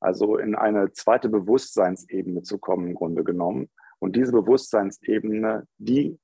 also 0.00 0.36
in 0.36 0.54
eine 0.54 0.92
zweite 0.92 1.30
Bewusstseinsebene 1.30 2.42
zu 2.42 2.58
kommen, 2.58 2.88
im 2.88 2.94
Grunde 2.94 3.24
genommen. 3.24 3.70
Und 4.00 4.16
diese 4.16 4.32
Bewusstseinsebene, 4.32 5.66
die 5.78 6.20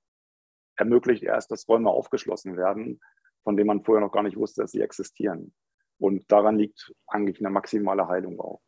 ermöglicht 0.76 1.22
erst, 1.22 1.50
dass 1.50 1.66
Räume 1.66 1.88
aufgeschlossen 1.88 2.58
werden, 2.58 3.00
von 3.42 3.56
denen 3.56 3.68
man 3.68 3.84
vorher 3.84 4.04
noch 4.04 4.12
gar 4.12 4.22
nicht 4.22 4.36
wusste, 4.36 4.60
dass 4.60 4.72
sie 4.72 4.82
existieren. 4.82 5.54
Und 5.98 6.30
daran 6.30 6.58
liegt 6.58 6.92
eigentlich 7.06 7.40
eine 7.40 7.48
maximale 7.48 8.06
Heilung 8.06 8.38
auch. 8.38 8.60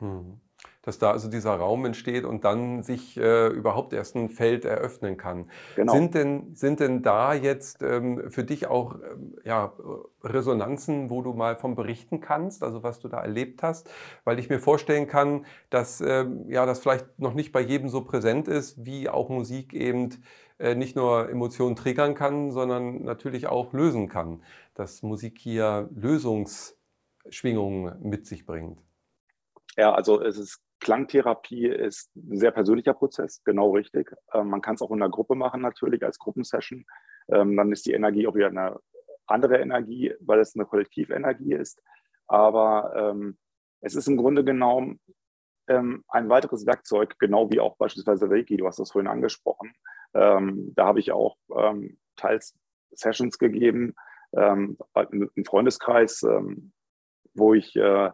Mhm. 0.00 0.40
Dass 0.82 0.98
da 0.98 1.10
also 1.10 1.28
dieser 1.28 1.54
Raum 1.54 1.84
entsteht 1.84 2.24
und 2.24 2.44
dann 2.44 2.82
sich 2.82 3.18
äh, 3.18 3.48
überhaupt 3.48 3.92
erst 3.92 4.16
ein 4.16 4.30
Feld 4.30 4.64
eröffnen 4.64 5.18
kann. 5.18 5.50
Genau. 5.76 5.92
Sind, 5.92 6.14
denn, 6.14 6.54
sind 6.54 6.80
denn 6.80 7.02
da 7.02 7.34
jetzt 7.34 7.82
ähm, 7.82 8.30
für 8.30 8.44
dich 8.44 8.66
auch 8.66 8.94
ähm, 8.94 9.36
ja, 9.44 9.74
Resonanzen, 10.22 11.10
wo 11.10 11.20
du 11.20 11.34
mal 11.34 11.56
von 11.56 11.74
berichten 11.74 12.20
kannst, 12.20 12.62
also 12.62 12.82
was 12.82 12.98
du 12.98 13.08
da 13.08 13.20
erlebt 13.20 13.62
hast? 13.62 13.90
Weil 14.24 14.38
ich 14.38 14.48
mir 14.48 14.58
vorstellen 14.58 15.06
kann, 15.06 15.44
dass 15.68 16.00
ähm, 16.00 16.46
ja, 16.48 16.64
das 16.64 16.80
vielleicht 16.80 17.18
noch 17.18 17.34
nicht 17.34 17.52
bei 17.52 17.60
jedem 17.60 17.90
so 17.90 18.02
präsent 18.02 18.48
ist, 18.48 18.82
wie 18.84 19.10
auch 19.10 19.28
Musik 19.28 19.74
eben 19.74 20.22
äh, 20.58 20.74
nicht 20.74 20.96
nur 20.96 21.28
Emotionen 21.30 21.76
triggern 21.76 22.14
kann, 22.14 22.52
sondern 22.52 23.02
natürlich 23.02 23.48
auch 23.48 23.72
lösen 23.72 24.08
kann. 24.08 24.42
Dass 24.74 25.02
Musik 25.02 25.38
hier 25.38 25.88
Lösungsschwingungen 25.94 27.96
mit 28.02 28.26
sich 28.26 28.46
bringt. 28.46 28.78
Ja, 29.76 29.92
also 29.92 30.20
es 30.20 30.38
ist 30.38 30.60
Klangtherapie 30.80 31.66
ist 31.66 32.10
ein 32.16 32.38
sehr 32.38 32.50
persönlicher 32.50 32.94
Prozess, 32.94 33.42
genau 33.44 33.72
richtig. 33.72 34.10
Ähm, 34.32 34.48
man 34.48 34.62
kann 34.62 34.74
es 34.74 34.82
auch 34.82 34.90
in 34.90 35.02
einer 35.02 35.10
Gruppe 35.10 35.34
machen 35.34 35.60
natürlich, 35.60 36.02
als 36.02 36.18
Gruppensession. 36.18 36.84
Ähm, 37.28 37.56
dann 37.56 37.70
ist 37.70 37.86
die 37.86 37.92
Energie 37.92 38.26
auch 38.26 38.34
wieder 38.34 38.48
eine 38.48 38.78
andere 39.26 39.58
Energie, 39.58 40.12
weil 40.20 40.40
es 40.40 40.56
eine 40.56 40.64
Kollektivenergie 40.64 41.52
ist. 41.52 41.80
Aber 42.26 42.92
ähm, 42.96 43.38
es 43.80 43.94
ist 43.94 44.08
im 44.08 44.16
Grunde 44.16 44.42
genommen 44.42 45.00
ähm, 45.68 46.02
ein 46.08 46.28
weiteres 46.30 46.66
Werkzeug, 46.66 47.18
genau 47.18 47.50
wie 47.50 47.60
auch 47.60 47.76
beispielsweise 47.76 48.30
Reiki, 48.30 48.56
du 48.56 48.66
hast 48.66 48.78
das 48.78 48.90
vorhin 48.90 49.10
angesprochen. 49.10 49.72
Ähm, 50.14 50.72
da 50.74 50.86
habe 50.86 50.98
ich 50.98 51.12
auch 51.12 51.36
ähm, 51.56 51.98
teils 52.16 52.56
Sessions 52.90 53.38
gegeben, 53.38 53.94
im 54.32 55.44
Freundeskreis, 55.44 56.24
wo 57.34 57.54
ich 57.54 57.74
äh, 57.74 58.10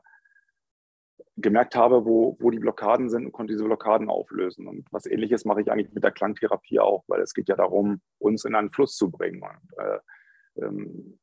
gemerkt 1.37 1.77
habe, 1.77 2.05
wo, 2.07 2.37
wo 2.41 2.51
die 2.51 2.59
Blockaden 2.59 3.11
sind 3.11 3.27
und 3.27 3.33
konnte 3.33 3.53
diese 3.53 3.65
Blockaden 3.65 4.09
auflösen. 4.09 4.67
Und 4.67 4.87
was 4.91 5.07
ähnliches 5.07 5.45
mache 5.45 5.61
ich 5.61 5.71
eigentlich 5.71 5.93
mit 5.93 6.03
der 6.03 6.13
Klangtherapie 6.13 6.81
auch, 6.81 7.05
weil 7.09 7.21
es 7.21 7.35
geht 7.35 7.49
ja 7.49 7.57
darum, 7.57 8.01
uns 8.19 8.45
in 8.45 8.55
einen 8.55 8.71
Fluss 8.71 8.97
zu 8.97 9.11
bringen. 9.11 9.43
Und, 9.43 9.79
äh, 9.79 10.65
ähm, 10.65 11.19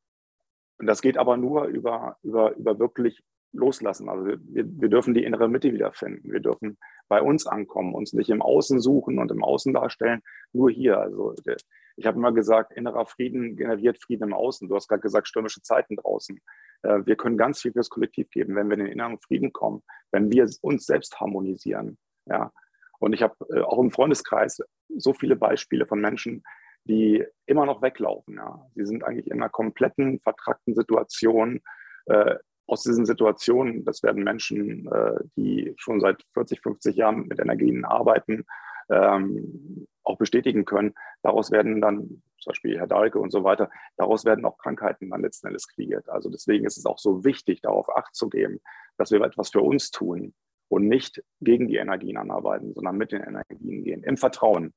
und 0.78 0.88
das 0.88 1.02
geht 1.02 1.18
aber 1.18 1.38
nur 1.38 1.66
über, 1.66 2.18
über, 2.22 2.56
über 2.56 2.78
wirklich 2.80 3.24
loslassen. 3.54 4.10
Also 4.10 4.26
wir, 4.26 4.38
wir 4.48 4.90
dürfen 4.90 5.14
die 5.14 5.24
innere 5.24 5.48
Mitte 5.48 5.74
wiederfinden. 5.74 6.32
Wir 6.32 6.40
dürfen 6.40 6.78
bei 7.08 7.22
uns 7.22 7.48
ankommen, 7.48 7.94
uns 7.94 8.14
nicht 8.14 8.30
im 8.30 8.42
Außen 8.42 8.80
suchen 8.80 9.20
und 9.20 9.32
im 9.32 9.44
Außen 9.44 9.74
darstellen, 9.74 10.22
nur 10.52 10.70
hier. 10.70 11.00
Also 11.00 11.34
der, 11.46 11.58
ich 11.96 12.06
habe 12.06 12.18
immer 12.18 12.32
gesagt, 12.32 12.74
innerer 12.74 13.06
Frieden 13.06 13.56
generiert 13.56 14.02
Frieden 14.02 14.24
im 14.24 14.34
Außen. 14.34 14.68
Du 14.68 14.76
hast 14.76 14.88
gerade 14.88 15.02
gesagt, 15.02 15.28
stürmische 15.28 15.62
Zeiten 15.62 15.96
draußen. 15.96 16.40
Äh, 16.84 17.00
wir 17.06 17.16
können 17.16 17.38
ganz 17.38 17.62
viel 17.62 17.74
fürs 17.74 17.90
Kollektiv 17.90 18.30
geben, 18.30 18.56
wenn 18.56 18.70
wir 18.70 18.78
in 18.78 18.86
den 18.86 18.94
inneren 18.94 19.20
Frieden 19.20 19.54
kommen, 19.54 19.84
wenn 20.12 20.32
wir 20.32 20.48
uns 20.62 20.86
selbst 20.86 21.20
harmonisieren. 21.20 21.98
Ja. 22.26 22.52
Und 23.00 23.14
ich 23.14 23.22
habe 23.22 23.36
äh, 23.50 23.62
auch 23.62 23.80
im 23.80 23.92
Freundeskreis 23.92 24.62
so 24.96 25.14
viele 25.14 25.36
Beispiele 25.36 25.86
von 25.86 26.00
Menschen, 26.00 26.44
die 26.86 27.24
immer 27.46 27.66
noch 27.66 27.82
weglaufen. 27.82 28.36
Ja. 28.36 28.66
Sie 28.76 28.86
sind 28.86 29.04
eigentlich 29.04 29.28
in 29.28 29.34
einer 29.34 29.50
kompletten, 29.50 30.20
vertrackten 30.20 30.76
Situation. 30.76 31.62
Äh, 32.06 32.36
aus 32.66 32.84
diesen 32.84 33.06
Situationen, 33.06 33.84
das 33.84 34.04
werden 34.04 34.24
Menschen, 34.24 34.90
die 35.36 35.74
schon 35.76 36.00
seit 36.00 36.24
40, 36.34 36.62
50 36.62 36.96
Jahren 36.96 37.28
mit 37.28 37.42
Energien 37.42 37.84
arbeiten, 37.84 38.46
ähm, 38.90 39.86
auch 40.04 40.18
bestätigen 40.18 40.66
können. 40.66 40.94
Daraus 41.22 41.52
werden 41.52 41.82
dann, 41.82 42.24
zum 42.40 42.52
Beispiel 42.52 42.78
Herr 42.78 42.88
Dahlke 42.88 43.20
und 43.20 43.32
so 43.32 43.44
weiter, 43.44 43.70
daraus 43.98 44.26
werden 44.26 44.46
auch 44.46 44.58
Krankheiten 44.58 45.10
dann 45.10 45.22
letzten 45.22 45.48
Endes 45.48 45.68
kreiert. 45.68 46.10
Also 46.10 46.30
deswegen 46.30 46.66
ist 46.66 46.78
es 46.78 46.86
auch 46.86 47.00
so 47.00 47.24
wichtig, 47.24 47.62
darauf 47.62 47.90
Acht 47.96 48.16
zu 48.16 48.30
geben, 48.30 48.60
dass 48.98 49.12
wir 49.12 49.22
etwas 49.22 49.50
für 49.50 49.62
uns 49.62 49.92
tun 49.92 50.34
und 50.70 50.88
nicht 50.88 51.24
gegen 51.42 51.68
die 51.68 51.78
Energien 51.78 52.18
anarbeiten, 52.18 52.74
sondern 52.74 52.98
mit 52.98 53.12
den 53.12 53.24
Energien 53.24 53.84
gehen, 53.84 54.04
im 54.04 54.18
Vertrauen. 54.18 54.74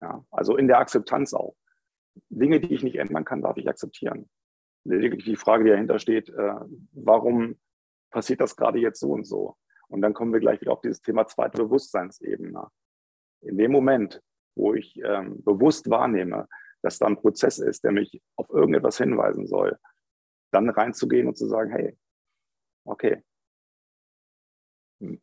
Ja, 0.00 0.24
also 0.30 0.56
in 0.56 0.68
der 0.68 0.78
Akzeptanz 0.78 1.32
auch. 1.34 1.54
Dinge, 2.28 2.60
die 2.60 2.74
ich 2.74 2.82
nicht 2.82 2.96
ändern 2.96 3.24
kann, 3.24 3.42
darf 3.42 3.56
ich 3.56 3.68
akzeptieren. 3.68 4.28
Lediglich 4.84 5.24
die 5.24 5.36
Frage, 5.36 5.64
die 5.64 5.70
dahinter 5.70 5.98
steht, 5.98 6.28
äh, 6.28 6.54
warum 6.92 7.58
passiert 8.10 8.40
das 8.40 8.56
gerade 8.56 8.78
jetzt 8.78 9.00
so 9.00 9.12
und 9.12 9.24
so? 9.24 9.56
Und 9.88 10.02
dann 10.02 10.12
kommen 10.12 10.32
wir 10.32 10.40
gleich 10.40 10.60
wieder 10.60 10.72
auf 10.72 10.80
dieses 10.80 11.00
Thema 11.00 11.26
zweite 11.26 11.62
Bewusstseinsebene 11.62 12.68
in 13.42 13.58
dem 13.58 13.72
Moment, 13.72 14.22
wo 14.54 14.74
ich 14.74 14.96
ähm, 14.98 15.42
bewusst 15.44 15.88
wahrnehme, 15.90 16.48
dass 16.82 16.98
da 16.98 17.06
ein 17.06 17.16
Prozess 17.16 17.58
ist, 17.58 17.84
der 17.84 17.92
mich 17.92 18.22
auf 18.36 18.48
irgendetwas 18.50 18.98
hinweisen 18.98 19.46
soll, 19.46 19.78
dann 20.52 20.68
reinzugehen 20.68 21.28
und 21.28 21.36
zu 21.36 21.46
sagen, 21.46 21.70
hey, 21.70 21.96
okay, 22.84 23.22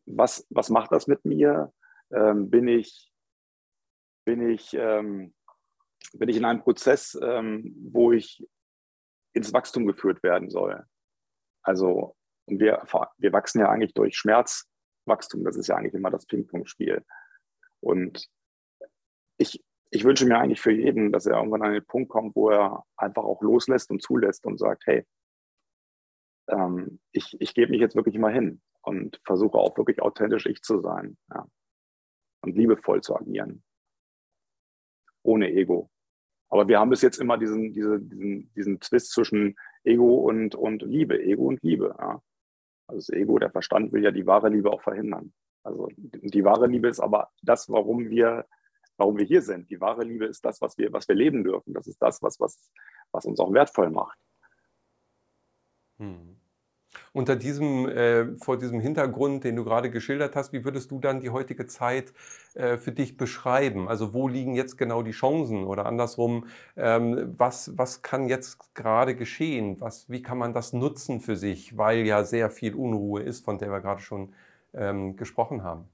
was, 0.06 0.46
was 0.50 0.70
macht 0.70 0.92
das 0.92 1.08
mit 1.08 1.24
mir? 1.26 1.74
Ähm, 2.12 2.50
bin 2.50 2.68
ich, 2.68 3.12
bin 4.26 4.50
ich, 4.50 4.74
ähm, 4.74 5.34
bin 6.14 6.30
ich 6.30 6.38
in 6.38 6.46
einem 6.46 6.62
Prozess, 6.62 7.18
ähm, 7.22 7.76
wo 7.92 8.12
ich 8.12 8.46
ins 9.34 9.54
Wachstum 9.54 9.86
geführt 9.86 10.24
werden 10.24 10.50
soll? 10.50 10.84
Also, 11.62 12.16
wir, 12.48 12.82
wir 13.18 13.34
wachsen 13.34 13.60
ja 13.60 13.70
eigentlich 13.70 13.94
durch 13.94 14.18
Schmerzwachstum, 14.18 15.44
das 15.44 15.56
ist 15.56 15.68
ja 15.68 15.76
eigentlich 15.76 15.94
immer 15.94 16.10
das 16.10 16.26
Ping-Pong-Spiel. 16.26 17.06
Und 17.80 18.28
ich, 19.40 19.64
ich 19.90 20.04
wünsche 20.04 20.26
mir 20.26 20.38
eigentlich 20.38 20.62
für 20.62 20.72
jeden, 20.72 21.12
dass 21.12 21.26
er 21.26 21.38
irgendwann 21.38 21.64
an 21.64 21.74
den 21.74 21.86
Punkt 21.86 22.10
kommt, 22.10 22.36
wo 22.36 22.50
er 22.50 22.84
einfach 22.96 23.24
auch 23.24 23.42
loslässt 23.42 23.90
und 23.90 24.02
zulässt 24.02 24.46
und 24.46 24.60
sagt, 24.60 24.84
hey, 24.86 25.06
ähm, 26.50 27.00
ich, 27.12 27.36
ich 27.40 27.54
gebe 27.54 27.72
mich 27.72 27.82
jetzt 27.82 27.96
wirklich 27.96 28.18
mal 28.20 28.34
hin 28.34 28.62
und 28.82 29.20
versuche 29.24 29.58
auch 29.58 29.78
wirklich 29.78 30.02
authentisch 30.02 30.46
ich 30.46 30.62
zu 30.62 30.80
sein 30.82 31.18
ja. 31.34 31.48
und 32.42 32.56
liebevoll 32.56 33.02
zu 33.02 33.16
agieren, 33.16 33.64
ohne 35.24 35.52
Ego. 35.52 35.90
Aber 36.50 36.68
wir 36.68 36.80
haben 36.80 36.90
bis 36.90 37.02
jetzt 37.02 37.20
immer 37.20 37.38
diesen, 37.38 37.74
diese, 37.74 38.00
diesen, 38.00 38.52
diesen 38.54 38.80
Twist 38.80 39.12
zwischen 39.12 39.56
Ego 39.84 40.16
und, 40.16 40.56
und 40.56 40.82
Liebe, 40.82 41.22
Ego 41.22 41.48
und 41.48 41.62
Liebe. 41.62 41.96
Ja. 41.98 42.22
Also 42.88 42.98
das 42.98 43.10
Ego, 43.10 43.38
der 43.38 43.52
Verstand 43.52 43.92
will 43.92 44.04
ja 44.04 44.12
die 44.12 44.26
wahre 44.26 44.50
Liebe 44.50 44.72
auch 44.72 44.82
verhindern. 44.82 45.32
Also 45.64 45.90
die 45.96 46.44
wahre 46.44 46.68
Liebe 46.68 46.88
ist 46.88 47.00
aber 47.00 47.30
das, 47.44 47.70
warum 47.70 48.10
wir, 48.10 48.48
warum 49.00 49.18
wir 49.18 49.26
hier 49.26 49.42
sind. 49.42 49.70
Die 49.70 49.82
wahre 49.82 50.04
Liebe 50.04 50.26
ist 50.26 50.44
das, 50.46 50.62
was 50.62 50.78
wir, 50.78 50.92
was 50.94 51.08
wir 51.08 51.16
leben 51.16 51.44
dürfen. 51.44 51.74
Das 51.74 51.88
ist 51.88 52.02
das, 52.02 52.22
was, 52.22 52.40
was, 52.40 52.70
was 53.12 53.26
uns 53.26 53.40
auch 53.40 53.54
wertvoll 53.54 53.90
macht. 53.90 54.18
Hm. 56.00 56.38
unter 57.14 57.36
diesem, 57.36 57.88
äh, 57.90 58.38
vor 58.38 58.58
diesem 58.58 58.80
Hintergrund, 58.80 59.44
den 59.44 59.56
du 59.58 59.64
gerade 59.66 59.92
geschildert 59.92 60.36
hast, 60.36 60.54
wie 60.54 60.64
würdest 60.64 60.92
du 60.92 61.00
dann 61.00 61.20
die 61.20 61.30
heutige 61.30 61.68
Zeit 61.68 62.14
äh, 62.54 62.78
für 62.78 62.92
dich 62.92 63.18
beschreiben? 63.18 63.90
Also 63.90 64.14
wo 64.14 64.28
liegen 64.28 64.56
jetzt 64.56 64.78
genau 64.78 65.04
die 65.04 65.12
Chancen 65.12 65.66
oder 65.66 65.86
andersrum, 65.86 66.48
ähm, 66.78 67.36
was, 67.38 67.78
was 67.78 68.02
kann 68.02 68.30
jetzt 68.30 68.74
gerade 68.76 69.16
geschehen? 69.16 69.82
Was, 69.82 70.10
wie 70.10 70.22
kann 70.22 70.38
man 70.38 70.54
das 70.54 70.74
nutzen 70.74 71.20
für 71.22 71.36
sich, 71.36 71.78
weil 71.78 72.06
ja 72.06 72.24
sehr 72.24 72.50
viel 72.50 72.76
Unruhe 72.76 73.22
ist, 73.22 73.44
von 73.46 73.58
der 73.58 73.72
wir 73.72 73.82
gerade 73.82 74.02
schon 74.02 74.34
ähm, 74.74 75.16
gesprochen 75.18 75.64
haben? 75.64 75.90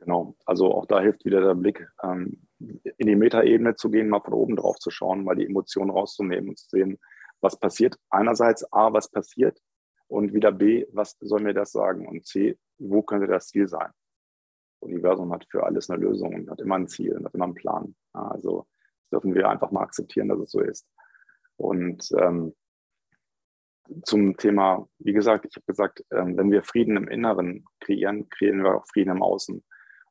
Genau, 0.00 0.34
also 0.46 0.74
auch 0.74 0.86
da 0.86 1.00
hilft 1.00 1.26
wieder 1.26 1.42
der 1.42 1.54
Blick, 1.54 1.86
ähm, 2.02 2.40
in 2.58 3.06
die 3.06 3.16
Metaebene 3.16 3.76
zu 3.76 3.90
gehen, 3.90 4.08
mal 4.08 4.20
von 4.20 4.32
oben 4.32 4.56
drauf 4.56 4.78
zu 4.78 4.90
schauen, 4.90 5.24
mal 5.24 5.36
die 5.36 5.44
Emotionen 5.44 5.90
rauszunehmen 5.90 6.50
und 6.50 6.58
zu 6.58 6.68
sehen, 6.70 6.98
was 7.40 7.58
passiert. 7.58 7.98
Einerseits 8.08 8.70
A, 8.72 8.92
was 8.94 9.10
passiert 9.10 9.60
und 10.08 10.32
wieder 10.32 10.52
B, 10.52 10.86
was 10.92 11.16
soll 11.20 11.42
mir 11.42 11.52
das 11.52 11.72
sagen 11.72 12.08
und 12.08 12.26
C, 12.26 12.58
wo 12.78 13.02
könnte 13.02 13.26
das 13.26 13.48
Ziel 13.48 13.68
sein? 13.68 13.90
Das 14.80 14.88
Universum 14.88 15.32
hat 15.34 15.46
für 15.50 15.64
alles 15.64 15.90
eine 15.90 16.02
Lösung 16.02 16.34
und 16.34 16.50
hat 16.50 16.60
immer 16.60 16.76
ein 16.76 16.88
Ziel 16.88 17.16
und 17.16 17.26
hat 17.26 17.34
immer 17.34 17.44
einen 17.44 17.54
Plan. 17.54 17.94
Also 18.14 18.66
dürfen 19.12 19.34
wir 19.34 19.50
einfach 19.50 19.70
mal 19.70 19.82
akzeptieren, 19.82 20.28
dass 20.28 20.40
es 20.40 20.50
so 20.50 20.60
ist. 20.60 20.88
Und 21.56 22.08
ähm, 22.18 22.54
zum 24.04 24.36
Thema, 24.38 24.88
wie 24.98 25.12
gesagt, 25.12 25.44
ich 25.46 25.56
habe 25.56 25.66
gesagt, 25.66 26.04
ähm, 26.10 26.38
wenn 26.38 26.50
wir 26.50 26.62
Frieden 26.62 26.96
im 26.96 27.08
Inneren 27.08 27.66
kreieren, 27.80 28.30
kreieren 28.30 28.62
wir 28.62 28.76
auch 28.76 28.86
Frieden 28.86 29.16
im 29.16 29.22
Außen. 29.22 29.62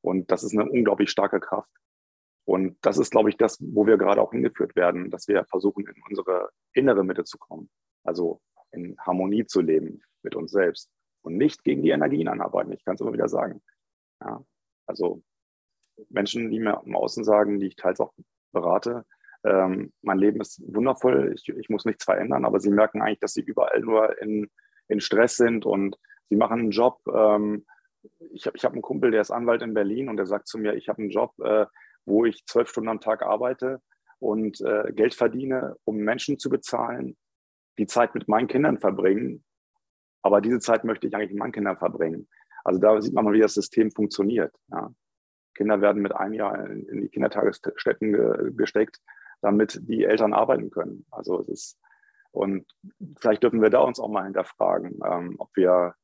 Und 0.02 0.32
das 0.32 0.44
ist 0.44 0.58
eine 0.58 0.70
unglaublich 0.70 1.10
starke 1.10 1.40
Kraft. 1.40 1.70
Und 2.46 2.78
das 2.82 2.98
ist, 2.98 3.12
glaube 3.12 3.30
ich, 3.30 3.38
das, 3.38 3.58
wo 3.62 3.86
wir 3.86 3.98
gerade 3.98 4.22
auch 4.22 4.32
hingeführt 4.32 4.76
werden, 4.76 5.12
dass 5.12 5.28
wir 5.28 5.46
versuchen, 5.46 5.86
in 5.86 6.02
unsere 6.10 6.50
innere 6.74 7.04
Mitte 7.04 7.24
zu 7.24 7.38
kommen. 7.38 7.70
Also 8.04 8.42
in 8.72 8.98
Harmonie 9.00 9.46
zu 9.46 9.62
leben 9.62 10.02
mit 10.24 10.36
uns 10.36 10.52
selbst 10.52 10.90
und 11.22 11.38
nicht 11.38 11.64
gegen 11.64 11.84
die 11.84 11.90
Energien 11.90 12.28
anarbeiten. 12.28 12.72
Ich 12.72 12.84
kann 12.84 12.96
es 12.96 13.02
immer 13.02 13.14
wieder 13.14 13.30
sagen. 13.30 13.62
Ja, 14.22 14.44
also 14.88 15.22
Menschen, 16.10 16.50
die 16.50 16.60
mir 16.60 16.82
im 16.86 16.96
Außen 16.96 17.24
sagen, 17.24 17.60
die 17.60 17.68
ich 17.68 17.76
teils 17.76 18.00
auch 18.00 18.14
berate, 18.52 19.06
ähm, 19.44 19.94
mein 20.02 20.18
Leben 20.18 20.42
ist 20.42 20.62
wundervoll, 20.74 21.34
ich, 21.34 21.48
ich, 21.48 21.70
muss 21.70 21.86
nichts 21.86 22.04
verändern, 22.04 22.46
aber 22.46 22.60
sie 22.60 22.72
merken 22.72 23.02
eigentlich, 23.02 23.20
dass 23.20 23.34
sie 23.34 23.42
überall 23.42 23.80
nur 23.80 24.22
in, 24.22 24.50
in 24.88 25.00
Stress 25.00 25.38
sind 25.38 25.66
und 25.66 25.98
sie 26.30 26.36
machen 26.36 26.60
einen 26.60 26.72
Job. 26.72 27.00
Ähm, 27.08 27.66
ich 28.32 28.46
habe 28.46 28.58
ich 28.58 28.66
hab 28.66 28.74
einen 28.74 28.82
Kumpel, 28.82 29.12
der 29.12 29.22
ist 29.22 29.32
Anwalt 29.32 29.62
in 29.62 29.74
Berlin 29.74 30.10
und 30.10 30.18
der 30.18 30.26
sagt 30.26 30.48
zu 30.48 30.58
mir, 30.58 30.76
ich 30.76 30.90
habe 30.90 31.00
einen 31.00 31.12
Job, 31.12 31.34
äh, 31.40 31.66
wo 32.06 32.26
ich 32.26 32.46
zwölf 32.46 32.70
Stunden 32.70 32.90
am 32.90 33.02
Tag 33.02 33.22
arbeite 33.22 33.82
und 34.20 34.62
äh, 34.62 34.92
Geld 34.94 35.14
verdiene, 35.14 35.76
um 35.86 35.98
Menschen 35.98 36.40
zu 36.40 36.50
bezahlen, 36.50 37.18
die 37.78 37.88
Zeit 37.88 38.16
mit 38.16 38.28
meinen 38.28 38.48
Kindern 38.48 38.80
verbringen. 38.80 39.44
Aber 40.22 40.42
diese 40.42 40.60
Zeit 40.60 40.84
möchte 40.84 41.08
ich 41.08 41.16
eigentlich 41.16 41.32
mit 41.32 41.40
meinen 41.40 41.52
Kindern 41.54 41.78
verbringen. 41.78 42.28
Also 42.64 42.80
da 42.80 43.02
sieht 43.02 43.14
man 43.14 43.26
mal, 43.26 43.34
wie 43.34 43.40
das 43.40 43.54
System 43.54 43.92
funktioniert. 43.92 44.54
Ja. 44.68 44.94
Kinder 45.56 45.82
werden 45.82 46.02
mit 46.02 46.14
einem 46.14 46.34
Jahr 46.34 46.66
in, 46.66 47.02
die 47.02 47.10
Kindertagesstätten 47.10 48.14
ge, 48.14 48.52
gesteckt, 48.54 49.00
damit 49.42 49.80
die 49.84 50.04
Eltern 50.04 50.34
arbeiten 50.34 50.70
können. 50.70 51.06
Also 51.12 51.40
es 51.42 51.50
ist, 51.50 51.80
und 52.32 52.66
vielleicht 53.18 53.44
dürfen 53.44 53.62
wir 53.62 53.70
da 53.70 53.80
uns 53.80 54.00
auch 54.00 54.10
mal 54.10 54.26
hinterfragen, 54.26 55.00
ähm, 55.06 55.36
ob 55.38 55.50
wir 55.56 55.96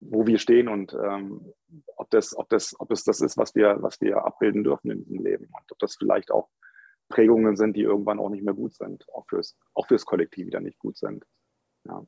wo 0.00 0.26
wir 0.26 0.38
stehen 0.38 0.68
und 0.68 0.94
ähm, 0.94 1.52
ob, 1.96 2.10
das, 2.10 2.36
ob, 2.36 2.48
das, 2.48 2.78
ob 2.78 2.90
es 2.90 3.04
das 3.04 3.20
ist, 3.20 3.36
was 3.36 3.54
wir, 3.54 3.76
was 3.80 4.00
wir 4.00 4.24
abbilden 4.24 4.64
dürfen 4.64 4.90
in 4.90 5.04
diesem 5.04 5.24
Leben 5.24 5.44
und 5.46 5.72
ob 5.72 5.78
das 5.78 5.96
vielleicht 5.96 6.30
auch 6.30 6.48
Prägungen 7.08 7.56
sind, 7.56 7.74
die 7.74 7.82
irgendwann 7.82 8.20
auch 8.20 8.28
nicht 8.28 8.44
mehr 8.44 8.54
gut 8.54 8.74
sind, 8.74 9.08
auch 9.12 9.26
fürs, 9.28 9.56
auch 9.74 9.86
fürs 9.86 10.04
Kollektiv 10.04 10.46
wieder 10.46 10.60
nicht 10.60 10.78
gut 10.78 10.96
sind. 10.96 11.24
Ja. 11.84 12.04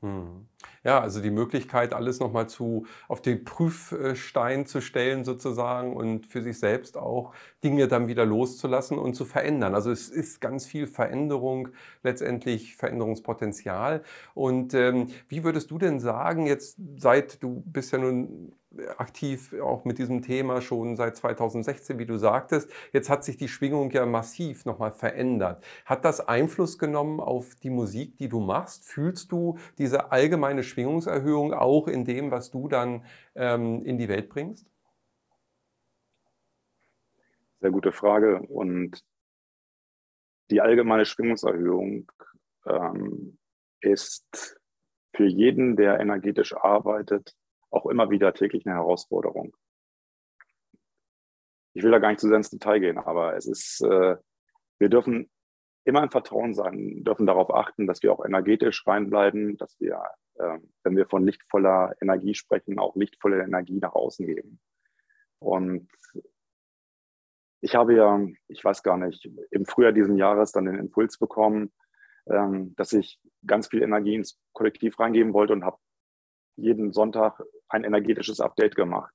Hm. 0.00 0.46
Ja, 0.84 1.00
also 1.00 1.20
die 1.20 1.30
Möglichkeit, 1.30 1.92
alles 1.92 2.20
nochmal 2.20 2.48
zu, 2.48 2.86
auf 3.08 3.20
den 3.20 3.44
Prüfstein 3.44 4.64
zu 4.64 4.80
stellen 4.80 5.24
sozusagen 5.24 5.96
und 5.96 6.26
für 6.26 6.40
sich 6.40 6.60
selbst 6.60 6.96
auch 6.96 7.34
Dinge 7.64 7.88
dann 7.88 8.06
wieder 8.06 8.24
loszulassen 8.24 8.96
und 8.96 9.14
zu 9.14 9.24
verändern. 9.24 9.74
Also 9.74 9.90
es 9.90 10.08
ist 10.08 10.40
ganz 10.40 10.66
viel 10.66 10.86
Veränderung, 10.86 11.68
letztendlich 12.04 12.76
Veränderungspotenzial. 12.76 14.04
Und 14.34 14.72
ähm, 14.74 15.08
wie 15.26 15.42
würdest 15.42 15.70
du 15.72 15.78
denn 15.78 15.98
sagen, 15.98 16.46
jetzt 16.46 16.76
seit 16.96 17.42
du 17.42 17.62
bist 17.66 17.92
ja 17.92 17.98
nun 17.98 18.52
aktiv 18.96 19.54
auch 19.60 19.84
mit 19.84 19.98
diesem 19.98 20.22
Thema 20.22 20.60
schon 20.60 20.96
seit 20.96 21.16
2016, 21.16 21.98
wie 21.98 22.06
du 22.06 22.16
sagtest. 22.16 22.70
Jetzt 22.92 23.10
hat 23.10 23.24
sich 23.24 23.36
die 23.36 23.48
Schwingung 23.48 23.90
ja 23.90 24.06
massiv 24.06 24.64
nochmal 24.64 24.92
verändert. 24.92 25.64
Hat 25.84 26.04
das 26.04 26.20
Einfluss 26.20 26.78
genommen 26.78 27.20
auf 27.20 27.54
die 27.56 27.70
Musik, 27.70 28.16
die 28.18 28.28
du 28.28 28.40
machst? 28.40 28.86
Fühlst 28.86 29.32
du 29.32 29.58
diese 29.78 30.12
allgemeine 30.12 30.62
Schwingungserhöhung 30.62 31.52
auch 31.52 31.88
in 31.88 32.04
dem, 32.04 32.30
was 32.30 32.50
du 32.50 32.68
dann 32.68 33.04
ähm, 33.34 33.84
in 33.84 33.98
die 33.98 34.08
Welt 34.08 34.28
bringst? 34.28 34.66
Sehr 37.60 37.70
gute 37.70 37.92
Frage. 37.92 38.40
Und 38.40 39.04
die 40.50 40.60
allgemeine 40.60 41.04
Schwingungserhöhung 41.04 42.10
ähm, 42.66 43.38
ist 43.80 44.58
für 45.14 45.26
jeden, 45.26 45.76
der 45.76 46.00
energetisch 46.00 46.54
arbeitet, 46.54 47.34
auch 47.70 47.86
immer 47.86 48.10
wieder 48.10 48.34
täglich 48.34 48.66
eine 48.66 48.76
Herausforderung. 48.76 49.54
Ich 51.74 51.82
will 51.82 51.90
da 51.90 51.98
gar 51.98 52.08
nicht 52.08 52.20
zu 52.20 52.28
sehr 52.28 52.36
ins 52.36 52.50
Detail 52.50 52.80
gehen, 52.80 52.98
aber 52.98 53.36
es 53.36 53.46
ist, 53.46 53.82
äh, 53.82 54.16
wir 54.78 54.88
dürfen 54.88 55.30
immer 55.84 56.02
im 56.02 56.10
Vertrauen 56.10 56.54
sein, 56.54 57.04
dürfen 57.04 57.26
darauf 57.26 57.52
achten, 57.54 57.86
dass 57.86 58.02
wir 58.02 58.12
auch 58.12 58.24
energetisch 58.24 58.86
reinbleiben, 58.86 59.56
dass 59.56 59.78
wir, 59.80 60.02
äh, 60.34 60.58
wenn 60.82 60.96
wir 60.96 61.06
von 61.06 61.24
lichtvoller 61.24 61.94
Energie 62.00 62.34
sprechen, 62.34 62.78
auch 62.78 62.96
lichtvolle 62.96 63.42
Energie 63.42 63.78
nach 63.78 63.94
außen 63.94 64.26
geben. 64.26 64.60
Und 65.38 65.88
ich 67.60 67.74
habe 67.74 67.94
ja, 67.94 68.20
ich 68.48 68.64
weiß 68.64 68.82
gar 68.82 68.96
nicht, 68.96 69.28
im 69.50 69.64
Frühjahr 69.64 69.92
diesen 69.92 70.16
Jahres 70.16 70.52
dann 70.52 70.66
den 70.66 70.78
Impuls 70.78 71.18
bekommen, 71.18 71.72
ähm, 72.26 72.74
dass 72.76 72.92
ich 72.92 73.20
ganz 73.46 73.68
viel 73.68 73.82
Energie 73.82 74.14
ins 74.14 74.38
Kollektiv 74.52 74.98
reingeben 75.00 75.32
wollte 75.32 75.52
und 75.52 75.64
habe 75.64 75.78
jeden 76.58 76.92
Sonntag 76.92 77.42
ein 77.68 77.84
energetisches 77.84 78.40
Update 78.40 78.74
gemacht, 78.74 79.14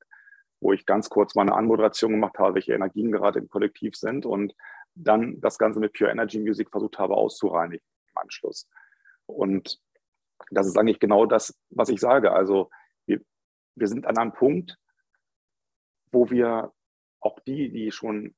wo 0.60 0.74
ich 0.74 0.86
ganz 0.86 1.10
kurz 1.10 1.36
mal 1.36 1.44
eine 1.44 1.56
Anmoderation 1.56 2.12
gemacht 2.12 2.40
habe, 2.40 2.56
welche 2.56 2.74
Energien 2.74 3.12
gerade 3.12 3.40
im 3.40 3.50
Kollektiv 3.50 3.96
sind 3.96 4.26
und 4.26 4.56
dann 4.96 5.40
das 5.42 5.58
Ganze 5.58 5.80
mit 5.80 5.94
Pure 5.94 6.12
Energy 6.12 6.40
Music 6.40 6.70
versucht 6.70 7.00
habe 7.00 7.16
auszureinigen 7.16 7.86
im 8.10 8.18
Anschluss. 8.18 8.70
Und 9.26 9.80
das 10.52 10.68
ist 10.68 10.78
eigentlich 10.78 11.00
genau 11.00 11.26
das, 11.26 11.58
was 11.70 11.90
ich 11.90 12.00
sage. 12.00 12.32
Also 12.32 12.70
wir, 13.06 13.22
wir 13.76 13.88
sind 13.88 14.06
an 14.06 14.18
einem 14.18 14.34
Punkt, 14.34 14.78
wo 16.12 16.30
wir 16.30 16.72
auch 17.20 17.40
die, 17.40 17.70
die 17.70 17.92
schon 17.92 18.36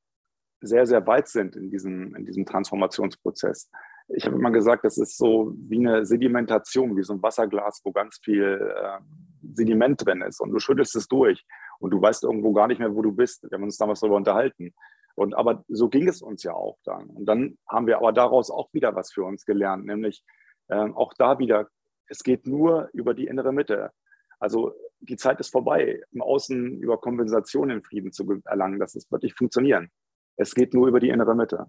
sehr, 0.61 0.85
sehr 0.85 1.05
weit 1.05 1.27
sind 1.27 1.55
in 1.55 1.69
diesem, 1.69 2.15
in 2.15 2.25
diesem 2.25 2.45
Transformationsprozess, 2.45 3.69
ich 4.07 4.25
habe 4.25 4.35
immer 4.35 4.51
gesagt, 4.51 4.85
das 4.85 4.97
ist 4.97 5.17
so 5.17 5.53
wie 5.57 5.79
eine 5.79 6.05
Sedimentation, 6.05 6.95
wie 6.95 7.03
so 7.03 7.13
ein 7.13 7.23
Wasserglas, 7.23 7.81
wo 7.83 7.91
ganz 7.91 8.19
viel 8.23 8.71
äh, 8.75 8.99
Sediment 9.53 10.05
drin 10.05 10.21
ist 10.21 10.39
und 10.41 10.51
du 10.51 10.59
schüttelst 10.59 10.95
es 10.95 11.07
durch 11.07 11.43
und 11.79 11.91
du 11.91 12.01
weißt 12.01 12.23
irgendwo 12.23 12.53
gar 12.53 12.67
nicht 12.67 12.79
mehr, 12.79 12.95
wo 12.95 13.01
du 13.01 13.11
bist. 13.11 13.43
Wir 13.43 13.57
haben 13.57 13.63
uns 13.63 13.77
damals 13.77 13.99
darüber 13.99 14.17
unterhalten. 14.17 14.73
Und 15.15 15.33
aber 15.33 15.63
so 15.69 15.87
ging 15.87 16.07
es 16.07 16.21
uns 16.21 16.43
ja 16.43 16.53
auch 16.53 16.77
dann. 16.83 17.05
Und 17.07 17.25
dann 17.25 17.57
haben 17.67 17.87
wir 17.87 17.97
aber 17.97 18.11
daraus 18.11 18.51
auch 18.51 18.73
wieder 18.73 18.95
was 18.95 19.13
für 19.13 19.23
uns 19.23 19.45
gelernt, 19.45 19.85
nämlich 19.85 20.23
äh, 20.67 20.75
auch 20.75 21.13
da 21.13 21.39
wieder, 21.39 21.69
es 22.07 22.23
geht 22.23 22.45
nur 22.47 22.89
über 22.93 23.13
die 23.13 23.27
innere 23.27 23.53
Mitte. 23.53 23.91
Also 24.39 24.73
die 24.99 25.15
Zeit 25.15 25.39
ist 25.39 25.51
vorbei, 25.51 26.01
im 26.11 26.21
Außen 26.21 26.79
über 26.79 26.99
Kompensation 26.99 27.69
in 27.69 27.81
Frieden 27.81 28.11
zu 28.11 28.41
erlangen. 28.45 28.79
Das 28.79 28.95
ist 28.95 29.11
wirklich 29.11 29.33
funktionieren. 29.33 29.89
Es 30.35 30.53
geht 30.53 30.73
nur 30.73 30.87
über 30.87 30.99
die 30.99 31.09
innere 31.09 31.35
Mitte. 31.35 31.67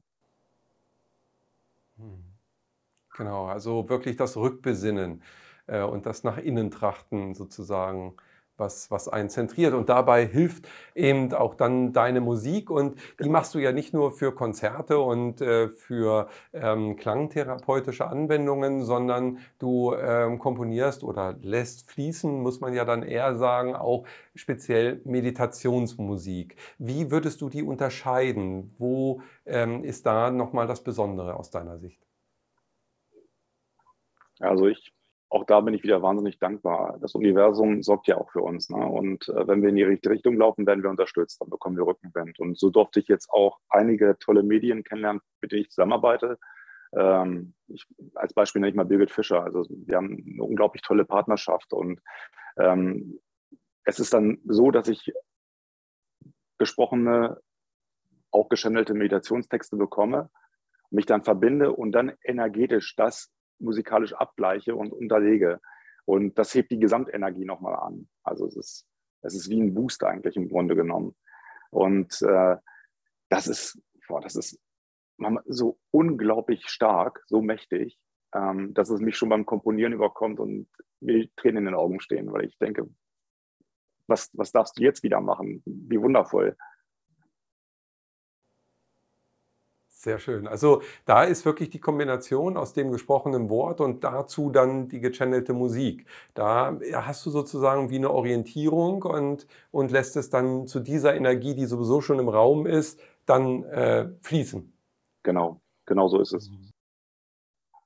Genau, 3.17 3.47
also 3.47 3.89
wirklich 3.89 4.17
das 4.17 4.37
Rückbesinnen 4.37 5.23
äh, 5.67 5.83
und 5.83 6.07
das 6.07 6.23
nach 6.23 6.37
innen 6.39 6.71
trachten 6.71 7.35
sozusagen, 7.35 8.15
was, 8.59 8.91
was 8.91 9.09
einen 9.09 9.31
zentriert. 9.31 9.75
Und 9.75 9.89
dabei 9.89 10.27
hilft 10.27 10.69
eben 10.95 11.33
auch 11.33 11.55
dann 11.55 11.93
deine 11.93 12.21
Musik. 12.21 12.71
Und 12.71 12.97
die 12.99 13.25
genau. 13.25 13.33
machst 13.33 13.55
du 13.55 13.59
ja 13.59 13.73
nicht 13.73 13.95
nur 13.95 14.13
für 14.13 14.35
Konzerte 14.35 14.99
und 14.99 15.41
äh, 15.41 15.69
für 15.69 16.29
ähm, 16.53 16.97
klangtherapeutische 16.97 18.07
Anwendungen, 18.07 18.85
sondern 18.85 19.39
du 19.59 19.95
ähm, 19.95 20.39
komponierst 20.39 21.03
oder 21.03 21.37
lässt 21.41 21.91
fließen, 21.91 22.43
muss 22.43 22.61
man 22.61 22.75
ja 22.75 22.85
dann 22.85 23.03
eher 23.03 23.37
sagen, 23.37 23.75
auch 23.75 24.05
speziell 24.35 25.01
Meditationsmusik. 25.05 26.57
Wie 26.79 27.11
würdest 27.11 27.41
du 27.41 27.49
die 27.49 27.63
unterscheiden? 27.63 28.75
Wo 28.79 29.23
ähm, 29.47 29.85
ist 29.85 30.07
da 30.07 30.31
nochmal 30.31 30.67
das 30.67 30.83
Besondere 30.83 31.37
aus 31.37 31.51
deiner 31.51 31.79
Sicht? 31.79 32.06
Also 34.41 34.67
ich, 34.67 34.93
auch 35.29 35.45
da 35.45 35.61
bin 35.61 35.75
ich 35.75 35.83
wieder 35.83 36.03
wahnsinnig 36.03 36.39
dankbar. 36.39 36.99
Das 37.01 37.15
Universum 37.15 37.83
sorgt 37.83 38.07
ja 38.07 38.17
auch 38.17 38.31
für 38.31 38.43
uns. 38.43 38.71
Ne? 38.71 38.85
Und 38.85 39.29
äh, 39.29 39.47
wenn 39.47 39.63
wir 39.63 39.71
in 39.71 39.77
die 39.77 39.83
richtige 39.83 40.15
Richtung 40.15 40.37
laufen, 40.37 40.67
werden 40.67 40.83
wir 40.83 40.91
unterstützt, 40.91 41.41
dann 41.41 41.51
bekommen 41.51 41.77
wir 41.77 41.87
Rückenwind. 41.87 42.39
Und 42.39 42.59
so 42.59 42.71
durfte 42.71 43.01
ich 43.01 43.09
jetzt 43.09 43.31
auch 43.31 43.59
einige 43.69 44.17
tolle 44.19 44.43
Medien 44.43 44.85
kennenlernen, 44.85 45.23
mit 45.41 45.53
denen 45.53 45.63
ich 45.63 45.71
zusammenarbeite. 45.71 46.39
Ähm, 46.97 47.55
ich, 47.69 47.87
als 48.15 48.33
Beispiel 48.33 48.61
nenne 48.61 48.71
ich 48.71 48.77
mal 48.77 48.85
Birgit 48.85 49.11
Fischer. 49.11 49.43
Also 49.43 49.67
wir 49.69 49.97
haben 49.97 50.25
eine 50.33 50.45
unglaublich 50.45 50.83
tolle 50.83 51.05
Partnerschaft 51.05 51.73
und 51.73 52.01
ähm, 52.59 53.21
es 53.85 54.01
ist 54.01 54.13
dann 54.13 54.39
so, 54.45 54.71
dass 54.71 54.89
ich 54.89 55.13
gesprochene, 56.59 57.41
auch 58.31 58.49
geschändelte 58.49 58.95
Meditationstexte 58.95 59.77
bekomme, 59.77 60.31
mich 60.91 61.07
dann 61.07 61.23
verbinde 61.23 61.73
und 61.73 61.93
dann 61.93 62.13
energetisch 62.25 62.97
das 62.97 63.33
musikalisch 63.59 64.13
abgleiche 64.13 64.75
und 64.75 64.93
unterlege. 64.93 65.61
Und 66.05 66.39
das 66.39 66.55
hebt 66.55 66.71
die 66.71 66.79
Gesamtenergie 66.79 67.45
nochmal 67.45 67.75
an. 67.77 68.09
Also 68.23 68.47
es 68.47 68.57
ist, 68.57 68.87
es 69.23 69.35
ist 69.35 69.51
wie 69.51 69.61
ein 69.61 69.75
Boost 69.75 70.05
eigentlich 70.05 70.37
im 70.37 70.49
Grunde 70.49 70.77
genommen. 70.77 71.17
Und 71.71 72.23
äh, 72.23 72.57
das 73.29 73.49
ist, 73.49 73.81
boah, 74.07 74.21
das 74.21 74.37
ist 74.37 74.61
so 75.47 75.79
unglaublich 75.91 76.69
stark, 76.69 77.23
so 77.27 77.43
mächtig, 77.43 77.99
ähm, 78.35 78.75
dass 78.75 78.91
es 78.91 79.01
mich 79.01 79.17
schon 79.17 79.31
beim 79.31 79.47
Komponieren 79.47 79.93
überkommt 79.93 80.39
und 80.39 80.69
mir 81.01 81.29
Tränen 81.37 81.59
in 81.59 81.65
den 81.67 81.75
Augen 81.75 82.01
stehen, 82.01 82.33
weil 82.33 82.45
ich 82.45 82.57
denke, 82.59 82.89
was, 84.07 84.31
was 84.35 84.53
darfst 84.53 84.79
du 84.79 84.83
jetzt 84.83 85.03
wieder 85.03 85.21
machen? 85.21 85.63
Wie 85.65 86.01
wundervoll. 86.01 86.57
Sehr 90.07 90.21
schön. 90.21 90.47
Also 90.47 90.83
da 91.05 91.25
ist 91.25 91.45
wirklich 91.45 91.69
die 91.69 91.81
Kombination 91.81 92.57
aus 92.57 92.73
dem 92.73 92.93
gesprochenen 92.93 93.51
Wort 93.51 93.81
und 93.81 94.05
dazu 94.05 94.51
dann 94.51 94.87
die 94.87 95.01
gechannelte 95.01 95.53
Musik. 95.53 96.07
Da 96.33 96.79
hast 96.93 97.27
du 97.27 97.31
sozusagen 97.31 97.91
wie 97.91 97.97
eine 97.97 98.13
Orientierung 98.13 99.03
und, 99.03 99.49
und 99.73 99.91
lässt 99.91 100.15
es 100.15 100.31
dann 100.31 100.69
zu 100.69 100.79
dieser 100.79 101.17
Energie, 101.17 101.57
die 101.57 101.65
sowieso 101.67 102.01
schon 102.03 102.21
im 102.21 102.29
Raum 102.29 102.67
ist, 102.69 103.01
dann 103.25 103.65
äh, 103.65 104.09
fließen. 104.23 104.73
Genau, 105.25 105.61
genau 105.87 106.07
so 106.07 106.21
ist 106.21 106.35
es. 106.35 106.53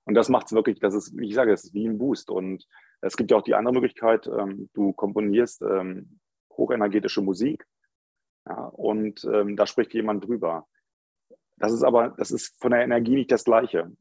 Und 0.04 0.12
das 0.12 0.28
macht 0.28 0.44
es 0.48 0.52
wirklich, 0.52 0.78
das 0.78 0.92
ist, 0.92 1.16
wie 1.16 1.28
ich 1.28 1.35
sage, 1.35 1.54
es 1.54 1.64
ist 1.64 1.72
wie 1.72 1.88
ein 1.88 1.96
Boost. 1.96 2.28
Und 2.28 2.66
es 3.00 3.16
gibt 3.16 3.30
ja 3.30 3.38
auch 3.38 3.42
die 3.42 3.54
andere 3.54 3.72
Möglichkeit, 3.72 4.26
ähm, 4.26 4.68
du 4.74 4.92
komponierst 4.92 5.62
ähm, 5.62 6.20
hochenergetische 6.54 7.22
Musik 7.22 7.64
ja, 8.46 8.64
und 8.66 9.24
ähm, 9.24 9.56
da 9.56 9.66
spricht 9.66 9.94
jemand 9.94 10.26
drüber. 10.26 10.66
Das 11.61 11.73
ist 11.73 11.83
aber, 11.83 12.09
das 12.11 12.31
ist 12.31 12.59
von 12.59 12.70
der 12.70 12.83
Energie 12.83 13.14
nicht 13.14 13.31
das 13.31 13.44
Gleiche. 13.44 13.94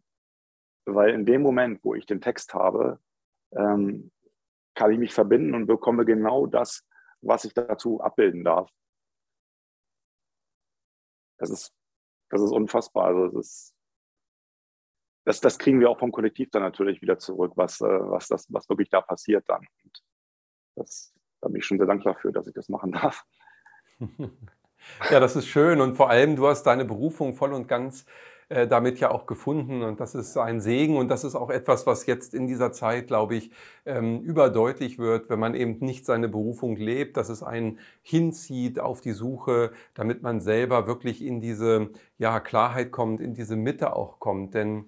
Weil 0.86 1.14
in 1.14 1.26
dem 1.26 1.42
Moment, 1.42 1.84
wo 1.84 1.94
ich 1.94 2.06
den 2.06 2.22
Text 2.22 2.54
habe, 2.54 3.00
ähm, 3.52 4.12
kann 4.76 4.92
ich 4.92 4.98
mich 4.98 5.14
verbinden 5.14 5.54
und 5.54 5.68
bekomme 5.68 6.06
genau 6.06 6.48
das, 6.48 6.88
was 7.22 7.44
ich 7.44 7.54
dazu 7.54 8.02
abbilden 8.02 8.46
darf. 8.46 8.72
Das 11.38 11.50
ist, 11.50 11.74
das 12.30 12.42
ist 12.42 12.52
unfassbar. 12.52 13.08
Also 13.08 13.28
das, 13.28 13.46
ist, 13.46 13.76
das, 15.26 15.42
das 15.42 15.60
kriegen 15.60 15.82
wir 15.82 15.90
auch 15.90 16.00
vom 16.00 16.14
Kollektiv 16.14 16.50
dann 16.52 16.64
natürlich 16.64 17.02
wieder 17.02 17.20
zurück, 17.20 17.54
was, 17.56 17.82
äh, 17.82 17.86
was, 17.86 18.30
das, 18.30 18.52
was 18.54 18.70
wirklich 18.70 18.90
da 18.90 19.02
passiert 19.02 19.44
dann. 19.50 19.68
Und 19.84 20.04
das, 20.76 21.14
da 21.42 21.50
bin 21.50 21.58
ich 21.58 21.66
schon 21.66 21.78
sehr 21.78 21.88
dankbar 21.88 22.16
für, 22.16 22.32
dass 22.32 22.48
ich 22.48 22.54
das 22.54 22.70
machen 22.70 22.94
darf. 22.94 23.26
Ja, 25.12 25.20
das 25.20 25.36
ist 25.36 25.48
schön. 25.48 25.82
Und 25.82 25.96
vor 25.96 26.10
allem, 26.10 26.36
du 26.36 26.48
hast 26.48 26.64
deine 26.64 26.86
Berufung 26.86 27.34
voll 27.34 27.54
und 27.54 27.68
ganz 27.68 28.06
äh, 28.50 28.68
damit 28.68 29.00
ja 29.00 29.12
auch 29.12 29.28
gefunden. 29.28 29.84
Und 29.84 30.00
das 30.00 30.16
ist 30.16 30.36
ein 30.36 30.60
Segen. 30.60 30.98
Und 30.98 31.10
das 31.10 31.24
ist 31.24 31.36
auch 31.36 31.52
etwas, 31.52 31.86
was 31.86 32.08
jetzt 32.08 32.34
in 32.34 32.48
dieser 32.48 32.72
Zeit, 32.72 33.08
glaube 33.08 33.36
ich, 33.36 33.52
ähm, 33.86 34.22
überdeutlich 34.22 34.98
wird, 34.98 35.30
wenn 35.30 35.40
man 35.40 35.54
eben 35.54 35.78
nicht 35.86 36.06
seine 36.06 36.28
Berufung 36.28 36.76
lebt, 36.76 37.16
dass 37.18 37.30
es 37.30 37.44
einen 37.44 37.80
hinzieht 38.02 38.80
auf 38.80 39.02
die 39.02 39.12
Suche, 39.12 39.72
damit 39.94 40.24
man 40.24 40.42
selber 40.42 40.88
wirklich 40.88 41.24
in 41.24 41.42
diese 41.42 41.92
ja, 42.18 42.40
Klarheit 42.40 42.92
kommt, 42.92 43.22
in 43.22 43.36
diese 43.36 43.56
Mitte 43.56 43.96
auch 43.96 44.20
kommt. 44.20 44.56
Denn 44.56 44.86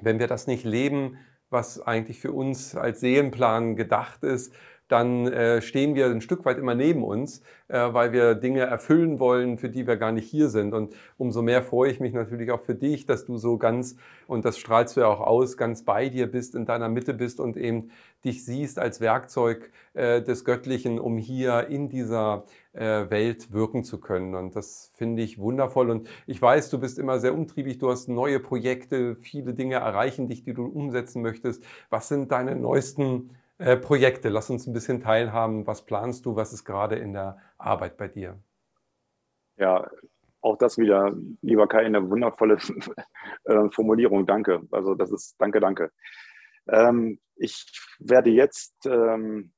wenn 0.00 0.20
wir 0.20 0.28
das 0.28 0.46
nicht 0.46 0.64
leben, 0.64 1.18
was 1.50 1.80
eigentlich 1.82 2.20
für 2.20 2.30
uns 2.30 2.76
als 2.76 3.00
Seelenplan 3.00 3.74
gedacht 3.74 4.22
ist, 4.22 4.54
dann 4.90 5.28
äh, 5.28 5.62
stehen 5.62 5.94
wir 5.94 6.06
ein 6.06 6.20
Stück 6.20 6.44
weit 6.44 6.58
immer 6.58 6.74
neben 6.74 7.04
uns, 7.04 7.42
äh, 7.68 7.78
weil 7.92 8.12
wir 8.12 8.34
Dinge 8.34 8.62
erfüllen 8.62 9.20
wollen, 9.20 9.56
für 9.56 9.68
die 9.68 9.86
wir 9.86 9.96
gar 9.96 10.10
nicht 10.10 10.28
hier 10.28 10.48
sind. 10.48 10.74
Und 10.74 10.94
umso 11.16 11.42
mehr 11.42 11.62
freue 11.62 11.92
ich 11.92 12.00
mich 12.00 12.12
natürlich 12.12 12.50
auch 12.50 12.60
für 12.60 12.74
dich, 12.74 13.06
dass 13.06 13.24
du 13.24 13.36
so 13.36 13.56
ganz, 13.56 13.96
und 14.26 14.44
das 14.44 14.58
strahlst 14.58 14.96
du 14.96 15.02
ja 15.02 15.06
auch 15.06 15.20
aus, 15.20 15.56
ganz 15.56 15.84
bei 15.84 16.08
dir 16.08 16.26
bist, 16.26 16.56
in 16.56 16.66
deiner 16.66 16.88
Mitte 16.88 17.14
bist 17.14 17.38
und 17.38 17.56
eben 17.56 17.90
dich 18.24 18.44
siehst 18.44 18.78
als 18.78 19.00
Werkzeug 19.00 19.70
äh, 19.94 20.22
des 20.22 20.44
Göttlichen, 20.44 20.98
um 20.98 21.16
hier 21.16 21.68
in 21.68 21.88
dieser 21.88 22.44
äh, 22.72 23.08
Welt 23.10 23.52
wirken 23.52 23.84
zu 23.84 24.00
können. 24.00 24.34
Und 24.34 24.56
das 24.56 24.90
finde 24.94 25.22
ich 25.22 25.38
wundervoll. 25.38 25.90
Und 25.90 26.08
ich 26.26 26.42
weiß, 26.42 26.68
du 26.70 26.80
bist 26.80 26.98
immer 26.98 27.20
sehr 27.20 27.34
umtriebig, 27.34 27.78
du 27.78 27.90
hast 27.90 28.08
neue 28.08 28.40
Projekte, 28.40 29.14
viele 29.14 29.54
Dinge 29.54 29.76
erreichen 29.76 30.26
dich, 30.26 30.42
die 30.42 30.52
du 30.52 30.66
umsetzen 30.66 31.22
möchtest. 31.22 31.62
Was 31.90 32.08
sind 32.08 32.32
deine 32.32 32.56
neuesten 32.56 33.30
äh, 33.60 33.76
Projekte. 33.76 34.30
Lass 34.30 34.48
uns 34.48 34.66
ein 34.66 34.72
bisschen 34.72 35.00
teilhaben. 35.00 35.66
Was 35.66 35.84
planst 35.84 36.24
du? 36.24 36.34
Was 36.34 36.52
ist 36.52 36.64
gerade 36.64 36.96
in 36.96 37.12
der 37.12 37.38
Arbeit 37.58 37.96
bei 37.96 38.08
dir? 38.08 38.38
Ja, 39.56 39.88
auch 40.40 40.56
das 40.56 40.78
wieder, 40.78 41.14
lieber 41.42 41.68
Kai, 41.68 41.84
eine 41.84 42.08
wundervolle 42.08 42.54
äh, 43.44 43.70
Formulierung. 43.70 44.26
Danke. 44.26 44.62
Also 44.70 44.94
das 44.94 45.12
ist, 45.12 45.36
danke, 45.38 45.60
danke. 45.60 45.92
Ähm, 46.68 47.20
ich 47.36 47.66
werde 47.98 48.30
jetzt 48.30 48.74
ähm, 48.86 49.52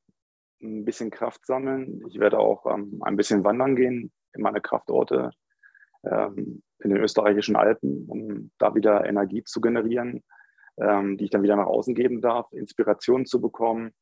ein 0.61 0.85
bisschen 0.85 1.11
Kraft 1.11 1.47
sammeln. 1.47 2.03
Ich 2.09 2.19
werde 2.19 2.39
auch 2.39 2.67
ähm, 2.67 3.01
ein 3.03 3.17
bisschen 3.17 3.45
wandern 3.45 3.77
gehen 3.77 4.11
in 4.33 4.43
meine 4.43 4.61
Kraftorte 4.61 5.31
ähm, 6.05 6.63
in 6.81 6.91
den 6.91 7.01
österreichischen 7.01 7.55
Alpen, 7.55 8.07
um 8.09 8.51
da 8.59 8.75
wieder 8.75 9.05
Energie 9.05 9.45
zu 9.45 9.61
generieren 9.61 10.25
ähm, 10.81 11.17
die 11.17 11.25
ich 11.25 11.31
dann 11.31 11.43
wieder 11.43 11.57
nach 11.57 11.67
außen 11.67 11.95
geben 11.95 12.21
darf, 12.21 12.51
Inspiration 12.53 13.27
zu 13.27 13.41
bekommen. 13.41 13.93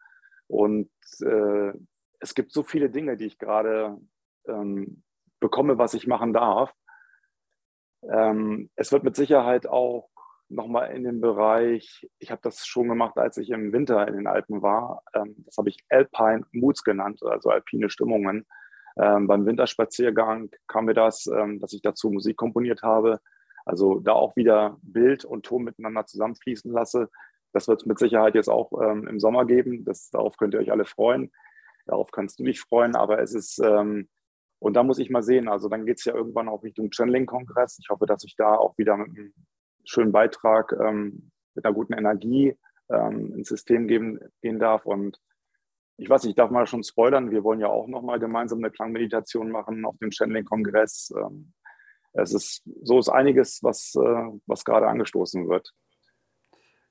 Und 0.47 0.91
äh, 1.23 1.73
es 2.21 2.35
gibt 2.35 2.53
so 2.53 2.63
viele 2.63 2.91
Dinge, 2.91 3.17
die 3.17 3.27
ich 3.27 3.39
gerade 3.39 3.99
ähm, 4.47 5.03
bekomme, 5.41 5.79
was 5.79 5.95
ich 5.95 6.07
machen 6.07 6.33
darf. 6.33 6.73
Ähm, 8.03 8.71
es 8.77 8.93
wird 8.93 9.05
mit 9.05 9.17
Sicherheit 9.17 9.67
auch 9.67 10.09
nochmal 10.49 10.91
in 10.91 11.05
dem 11.05 11.21
Bereich, 11.21 12.09
ich 12.19 12.31
habe 12.31 12.41
das 12.43 12.67
schon 12.67 12.89
gemacht, 12.89 13.17
als 13.17 13.37
ich 13.37 13.51
im 13.51 13.73
Winter 13.73 14.07
in 14.09 14.15
den 14.15 14.27
Alpen 14.27 14.63
war, 14.63 15.03
ähm, 15.15 15.37
das 15.47 15.57
habe 15.57 15.69
ich 15.69 15.85
Alpine 15.89 16.45
Moods 16.53 16.83
genannt, 16.83 17.21
also 17.23 17.51
alpine 17.51 17.89
Stimmungen. 17.89 18.47
Ähm, 18.97 19.29
beim 19.29 19.47
Winterspaziergang 19.47 20.51
kam 20.67 20.87
mir 20.87 20.95
das, 20.95 21.27
ähm, 21.27 21.61
dass 21.61 21.73
ich 21.73 21.83
dazu 21.83 22.11
Musik 22.11 22.37
komponiert 22.37 22.83
habe. 22.83 23.21
Also 23.65 24.01
da 24.01 24.13
auch 24.13 24.37
wieder 24.37 24.79
Bild 24.83 25.25
und 25.25 25.45
Ton 25.45 25.65
miteinander 25.65 26.07
zusammenfließen 26.07 26.73
lasse. 26.73 27.11
Das 27.53 27.69
wird 27.69 27.81
es 27.81 27.87
mit 27.87 27.99
Sicherheit 27.99 28.35
jetzt 28.35 28.49
auch 28.49 28.73
ähm, 28.83 29.07
im 29.09 29.21
Sommer 29.21 29.45
geben. 29.45 29.85
Das, 29.85 30.11
darauf 30.11 30.37
könnt 30.37 30.55
ihr 30.55 30.61
euch 30.61 30.71
alle 30.71 30.85
freuen. 30.85 31.33
Darauf 31.87 32.11
kannst 32.11 32.39
du 32.39 32.45
dich 32.45 32.61
freuen. 32.61 32.95
Aber 32.95 33.21
es 33.21 33.35
ist, 33.35 33.59
ähm, 33.59 34.09
und 34.59 34.75
da 34.75 34.83
muss 34.83 34.99
ich 34.99 35.11
mal 35.11 35.23
sehen, 35.23 35.49
also 35.49 35.69
dann 35.69 35.87
geht 35.87 35.99
es 35.99 36.05
ja 36.05 36.15
irgendwann 36.15 36.49
auch 36.49 36.63
Richtung 36.63 36.91
Channeling-Kongress. 36.91 37.79
Ich 37.81 37.89
hoffe, 37.91 38.07
dass 38.07 38.25
ich 38.25 38.37
da 38.37 38.55
auch 38.55 38.77
wieder 38.79 38.97
mit 38.97 39.09
einem 39.09 39.35
schönen 39.85 40.13
Beitrag, 40.13 40.73
ähm, 40.73 41.31
mit 41.55 41.65
einer 41.65 41.75
guten 41.75 41.95
Energie 41.95 42.57
ähm, 42.91 43.35
ins 43.35 43.49
System 43.49 43.89
geben, 43.89 44.21
gehen 44.43 44.59
darf. 44.59 44.87
Und 44.87 45.21
ich 45.97 46.09
weiß 46.09 46.25
ich 46.25 46.35
darf 46.35 46.51
mal 46.51 46.67
schon 46.67 46.83
spoilern. 46.83 47.31
Wir 47.31 47.45
wollen 47.45 47.61
ja 47.61 47.69
auch 47.69 47.87
nochmal 47.87 48.21
gemeinsam 48.21 48.59
eine 48.59 48.71
Klangmeditation 48.71 49.51
machen 49.51 49.85
auf 49.85 49.97
dem 49.99 50.11
Channeling-Kongress. 50.11 51.13
Es 52.13 52.33
ist, 52.35 52.63
so 52.83 52.99
ist 52.99 53.09
einiges, 53.09 53.63
was, 53.63 53.95
äh, 53.95 54.31
was 54.47 54.65
gerade 54.65 54.89
angestoßen 54.89 55.49
wird. 55.49 55.73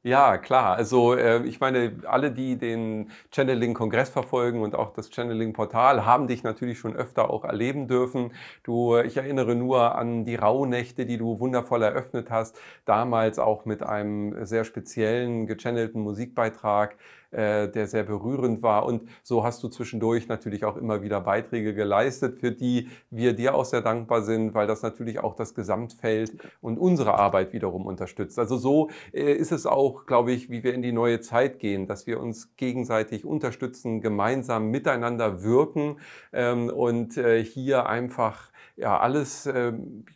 Ja, 0.02 0.38
klar. 0.38 0.78
Also 0.78 1.14
äh, 1.14 1.46
ich 1.46 1.60
meine, 1.60 2.00
alle, 2.06 2.32
die 2.32 2.58
den 2.58 3.12
Channeling-Kongress 3.32 4.10
verfolgen 4.10 4.62
und 4.62 4.74
auch 4.74 4.94
das 4.94 5.10
Channeling-Portal, 5.14 6.06
haben 6.06 6.28
dich 6.28 6.42
natürlich 6.42 6.80
schon 6.80 6.96
öfter 6.96 7.30
auch 7.30 7.44
erleben 7.44 7.90
dürfen. 7.90 8.32
Du, 8.64 8.98
ich 8.98 9.18
erinnere 9.18 9.56
nur 9.56 9.96
an 9.96 10.24
die 10.24 10.36
Rauhnächte, 10.36 11.06
die 11.06 11.18
du 11.18 11.42
wundervoll 11.42 11.84
eröffnet 11.84 12.32
hast, 12.32 12.58
damals 12.86 13.40
auch 13.40 13.66
mit 13.66 13.84
einem 13.84 14.46
sehr 14.46 14.64
speziellen 14.64 15.48
gechannelten 15.48 16.02
Musikbeitrag 16.02 16.96
äh, 17.32 17.70
der 17.70 17.88
sehr 17.88 18.04
berührend 18.04 18.64
war. 18.64 18.86
Und 18.86 19.04
so 19.24 19.44
hast 19.44 19.64
du 19.64 19.68
zwischendurch 19.68 20.28
natürlich 20.28 20.66
auch 20.66 20.78
immer 20.78 21.02
wieder 21.02 21.22
Beiträge 21.22 21.74
geleistet, 21.74 22.40
für 22.40 22.52
die 22.52 22.90
wir 23.10 23.34
dir 23.34 23.56
auch 23.56 23.66
sehr 23.66 23.82
dankbar 23.82 24.24
sind, 24.24 24.54
weil 24.54 24.68
das 24.68 24.82
natürlich 24.82 25.20
auch 25.20 25.36
das 25.36 25.54
Gesamtfeld 25.54 26.34
und 26.62 26.78
unsere 26.78 27.16
Arbeit 27.16 27.54
wiederum 27.54 27.86
unterstützt. 27.86 28.40
Also 28.40 28.58
so 28.58 28.90
äh, 29.14 29.34
ist 29.34 29.52
es 29.52 29.66
auch, 29.66 30.06
glaube 30.06 30.32
ich, 30.32 30.50
wie 30.50 30.64
wir 30.64 30.74
in 30.74 30.82
die 30.82 30.92
neue 30.92 31.20
Zeit 31.22 31.60
gehen, 31.60 31.88
dass 31.88 32.08
wir 32.08 32.20
uns 32.20 32.56
gegenseitig 32.56 33.26
unterstützen, 33.26 34.02
gemeinsam 34.02 34.72
miteinander 34.72 35.44
wirken 35.44 35.98
ähm, 36.34 36.70
und 36.70 37.18
äh, 37.18 37.44
hier 37.44 37.88
einfach 37.88 38.50
ja, 38.76 38.98
alles 38.98 39.46
äh, 39.46 39.74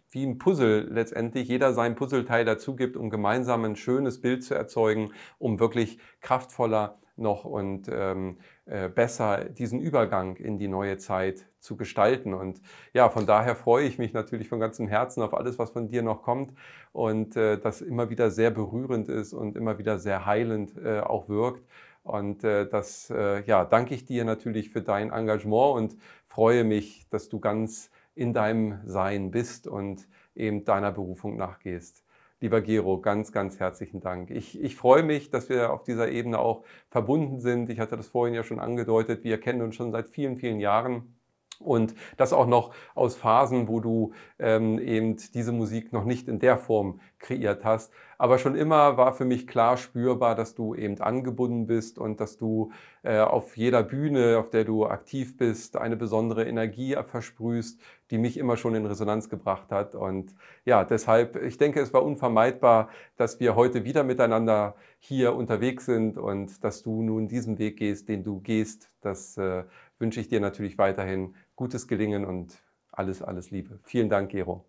wie 0.10 0.26
ein 0.26 0.38
Puzzle 0.38 0.88
letztendlich, 0.90 1.48
jeder 1.48 1.74
sein 1.74 1.96
Puzzleteil 1.96 2.46
dazu 2.46 2.76
gibt, 2.76 2.96
um 2.96 3.10
gemeinsam 3.10 3.66
ein 3.66 3.76
schönes 3.76 4.22
Bild 4.22 4.44
zu 4.44 4.56
erzeugen, 4.56 5.12
um 5.38 5.60
wirklich 5.60 6.00
kraftvoller 6.22 6.98
noch 7.16 7.46
und 7.46 7.90
ähm, 7.92 8.38
äh, 8.66 8.90
besser 8.90 9.46
diesen 9.46 9.80
Übergang 9.80 10.36
in 10.38 10.58
die 10.58 10.68
neue 10.68 10.98
Zeit 10.98 11.46
zu 11.60 11.78
gestalten. 11.78 12.34
Und 12.34 12.62
ja, 12.94 13.10
von 13.10 13.26
daher 13.26 13.56
freue 13.56 13.86
ich 13.86 13.98
mich 13.98 14.14
natürlich 14.14 14.50
von 14.50 14.60
ganzem 14.60 14.88
Herzen 14.88 15.22
auf 15.22 15.34
alles, 15.34 15.60
was 15.60 15.72
von 15.72 15.88
dir 15.88 16.02
noch 16.02 16.24
kommt 16.24 16.54
und 16.92 17.36
äh, 17.36 17.58
das 17.58 17.82
immer 17.82 18.10
wieder 18.10 18.32
sehr 18.32 18.52
berührend 18.52 19.10
ist 19.10 19.34
und 19.34 19.56
immer 19.56 19.78
wieder 19.78 20.00
sehr 20.00 20.26
heilend 20.26 20.78
äh, 20.78 21.00
auch 21.00 21.30
wirkt. 21.30 21.64
Und 22.04 22.44
äh, 22.44 22.68
das 22.68 23.10
äh, 23.10 23.44
ja, 23.46 23.64
danke 23.64 23.96
ich 23.96 24.06
dir 24.06 24.26
natürlich 24.26 24.70
für 24.70 24.82
dein 24.82 25.12
Engagement 25.12 25.76
und 25.76 25.98
freue 26.26 26.64
mich, 26.64 27.08
dass 27.10 27.30
du 27.30 27.40
ganz 27.40 27.92
in 28.16 28.34
deinem 28.34 28.80
Sein 28.86 29.32
bist 29.32 29.68
und 29.68 30.08
eben 30.36 30.66
deiner 30.66 30.92
Berufung 30.92 31.38
nachgehst. 31.38 32.03
Lieber 32.44 32.60
Gero, 32.60 33.00
ganz, 33.00 33.32
ganz 33.32 33.62
herzlichen 33.62 34.02
Dank. 34.02 34.30
Ich, 34.30 34.62
ich 34.62 34.76
freue 34.76 35.02
mich, 35.02 35.30
dass 35.30 35.48
wir 35.48 35.72
auf 35.72 35.86
dieser 35.86 36.10
Ebene 36.10 36.40
auch 36.40 36.66
verbunden 36.90 37.40
sind. 37.40 37.70
Ich 37.70 37.80
hatte 37.80 37.96
das 37.96 38.08
vorhin 38.10 38.36
ja 38.36 38.44
schon 38.44 38.60
angedeutet. 38.60 39.24
Wir 39.24 39.40
kennen 39.40 39.62
uns 39.62 39.76
schon 39.76 39.94
seit 39.94 40.10
vielen, 40.10 40.36
vielen 40.36 40.60
Jahren. 40.60 41.16
Und 41.60 41.96
das 42.18 42.34
auch 42.34 42.46
noch 42.46 42.76
aus 42.96 43.16
Phasen, 43.16 43.70
wo 43.70 43.80
du 43.80 44.12
ähm, 44.40 44.78
eben 44.78 45.16
diese 45.34 45.54
Musik 45.54 45.94
noch 45.94 46.04
nicht 46.04 46.28
in 46.28 46.40
der 46.40 46.58
Form 46.58 47.00
kreiert 47.24 47.66
hast. 47.66 47.92
Aber 48.20 48.38
schon 48.38 48.56
immer 48.56 48.98
war 48.98 49.14
für 49.14 49.26
mich 49.26 49.48
klar 49.48 49.78
spürbar, 49.78 50.36
dass 50.36 50.54
du 50.54 50.76
eben 50.76 51.02
angebunden 51.02 51.66
bist 51.66 51.98
und 51.98 52.20
dass 52.20 52.38
du 52.38 52.72
äh, 53.02 53.20
auf 53.20 53.58
jeder 53.58 53.82
Bühne, 53.82 54.38
auf 54.38 54.52
der 54.52 54.66
du 54.66 54.86
aktiv 54.86 55.36
bist, 55.36 55.76
eine 55.76 55.98
besondere 55.98 56.46
Energie 56.46 56.96
versprühst, 57.06 57.82
die 58.12 58.20
mich 58.20 58.38
immer 58.38 58.56
schon 58.56 58.76
in 58.76 58.86
Resonanz 58.86 59.30
gebracht 59.30 59.72
hat. 59.72 59.96
Und 59.96 60.36
ja, 60.66 60.84
deshalb, 60.84 61.42
ich 61.42 61.58
denke, 61.58 61.82
es 61.82 61.94
war 61.94 62.04
unvermeidbar, 62.04 62.90
dass 63.18 63.40
wir 63.40 63.56
heute 63.56 63.84
wieder 63.84 64.04
miteinander 64.04 64.76
hier 65.00 65.34
unterwegs 65.36 65.86
sind 65.86 66.18
und 66.18 66.64
dass 66.64 66.84
du 66.84 67.02
nun 67.02 67.28
diesen 67.28 67.58
Weg 67.58 67.78
gehst, 67.78 68.08
den 68.10 68.24
du 68.24 68.40
gehst. 68.42 68.90
Das 69.02 69.38
äh, 69.38 69.64
wünsche 69.98 70.20
ich 70.20 70.28
dir 70.28 70.40
natürlich 70.40 70.78
weiterhin 70.78 71.36
gutes 71.56 71.88
Gelingen 71.88 72.26
und 72.26 72.62
alles, 72.92 73.22
alles 73.22 73.50
Liebe. 73.50 73.80
Vielen 73.84 74.10
Dank, 74.10 74.30
Gero. 74.30 74.66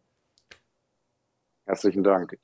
Herzlichen 1.67 2.03
Dank. 2.03 2.38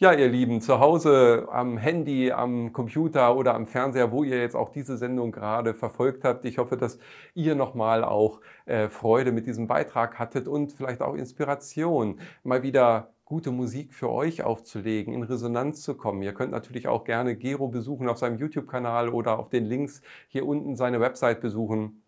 Ja, 0.00 0.12
ihr 0.12 0.28
Lieben, 0.28 0.60
zu 0.60 0.78
Hause 0.78 1.48
am 1.50 1.76
Handy, 1.76 2.30
am 2.30 2.72
Computer 2.72 3.36
oder 3.36 3.54
am 3.54 3.66
Fernseher, 3.66 4.12
wo 4.12 4.22
ihr 4.22 4.40
jetzt 4.40 4.54
auch 4.54 4.68
diese 4.68 4.96
Sendung 4.96 5.32
gerade 5.32 5.74
verfolgt 5.74 6.22
habt. 6.22 6.44
Ich 6.44 6.58
hoffe, 6.58 6.76
dass 6.76 7.00
ihr 7.34 7.56
nochmal 7.56 8.04
auch 8.04 8.40
äh, 8.66 8.88
Freude 8.88 9.32
mit 9.32 9.48
diesem 9.48 9.66
Beitrag 9.66 10.20
hattet 10.20 10.46
und 10.46 10.72
vielleicht 10.72 11.02
auch 11.02 11.16
Inspiration, 11.16 12.20
mal 12.44 12.62
wieder 12.62 13.12
gute 13.24 13.50
Musik 13.50 13.92
für 13.92 14.08
euch 14.08 14.44
aufzulegen, 14.44 15.12
in 15.12 15.24
Resonanz 15.24 15.82
zu 15.82 15.96
kommen. 15.96 16.22
Ihr 16.22 16.32
könnt 16.32 16.52
natürlich 16.52 16.86
auch 16.86 17.02
gerne 17.02 17.34
Gero 17.34 17.66
besuchen 17.66 18.08
auf 18.08 18.18
seinem 18.18 18.38
YouTube-Kanal 18.38 19.08
oder 19.08 19.36
auf 19.40 19.48
den 19.48 19.64
Links 19.64 20.02
hier 20.28 20.46
unten 20.46 20.76
seine 20.76 21.00
Website 21.00 21.40
besuchen. 21.40 22.04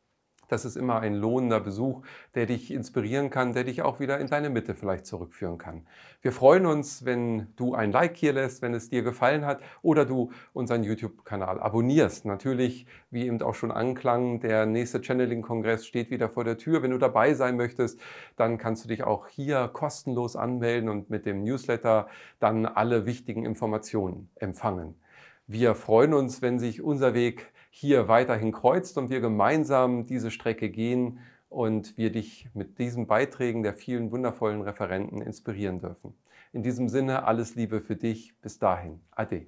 Das 0.51 0.65
ist 0.65 0.77
immer 0.77 0.99
ein 0.99 1.15
lohnender 1.15 1.61
Besuch, 1.61 2.03
der 2.35 2.47
dich 2.47 2.73
inspirieren 2.73 3.31
kann, 3.31 3.53
der 3.53 3.63
dich 3.63 3.83
auch 3.83 4.01
wieder 4.01 4.19
in 4.19 4.27
deine 4.27 4.51
Mitte 4.51 4.75
vielleicht 4.75 5.07
zurückführen 5.07 5.59
kann. 5.59 5.87
Wir 6.23 6.33
freuen 6.33 6.67
uns, 6.67 7.05
wenn 7.05 7.47
du 7.55 7.75
ein 7.75 7.93
Like 7.93 8.17
hier 8.17 8.33
lässt, 8.33 8.61
wenn 8.61 8.75
es 8.75 8.89
dir 8.89 9.03
gefallen 9.03 9.47
hat 9.47 9.61
oder 9.81 10.05
du 10.05 10.33
unseren 10.53 10.83
YouTube-Kanal 10.83 11.61
abonnierst. 11.61 12.25
Natürlich, 12.25 12.87
wie 13.13 13.27
eben 13.27 13.41
auch 13.43 13.55
schon 13.55 13.71
anklang, 13.71 14.41
der 14.41 14.67
nächste 14.67 15.01
Channeling-Kongress 15.01 15.87
steht 15.87 16.11
wieder 16.11 16.29
vor 16.29 16.43
der 16.43 16.59
Tür. 16.59 16.83
Wenn 16.83 16.91
du 16.91 16.99
dabei 16.99 17.35
sein 17.35 17.57
möchtest, 17.57 18.01
dann 18.37 18.59
kannst 18.59 18.85
du 18.85 18.89
dich 18.89 19.05
auch 19.05 19.29
hier 19.29 19.69
kostenlos 19.69 20.35
anmelden 20.35 20.89
und 20.89 21.11
mit 21.11 21.27
dem 21.27 21.45
Newsletter 21.45 22.09
dann 22.41 22.67
alle 22.67 23.07
wichtigen 23.07 23.45
Informationen 23.45 24.31
empfangen. 24.35 24.97
Wir 25.47 25.75
freuen 25.75 26.15
uns, 26.15 26.43
wenn 26.43 26.59
sich 26.59 26.83
unser 26.83 27.15
Weg 27.15 27.53
hier 27.71 28.09
weiterhin 28.09 28.53
kreuzt 28.53 28.99
und 28.99 29.11
wir 29.11 29.21
gemeinsam 29.21 30.05
diese 30.07 30.31
Strecke 30.31 30.69
gehen 30.69 31.21
und 31.49 31.97
wir 31.97 32.13
dich 32.13 32.49
mit 32.55 32.79
diesen 32.79 33.07
Beiträgen 33.07 33.63
der 33.63 33.75
vielen 33.75 34.11
wundervollen 34.11 34.61
Referenten 34.61 35.23
inspirieren 35.23 35.81
dürfen. 35.81 36.15
In 36.53 36.63
diesem 36.63 36.89
Sinne 36.89 37.25
alles 37.25 37.55
Liebe 37.55 37.81
für 37.81 37.97
dich. 37.97 38.35
Bis 38.41 38.59
dahin. 38.59 39.01
Ade. 39.13 39.47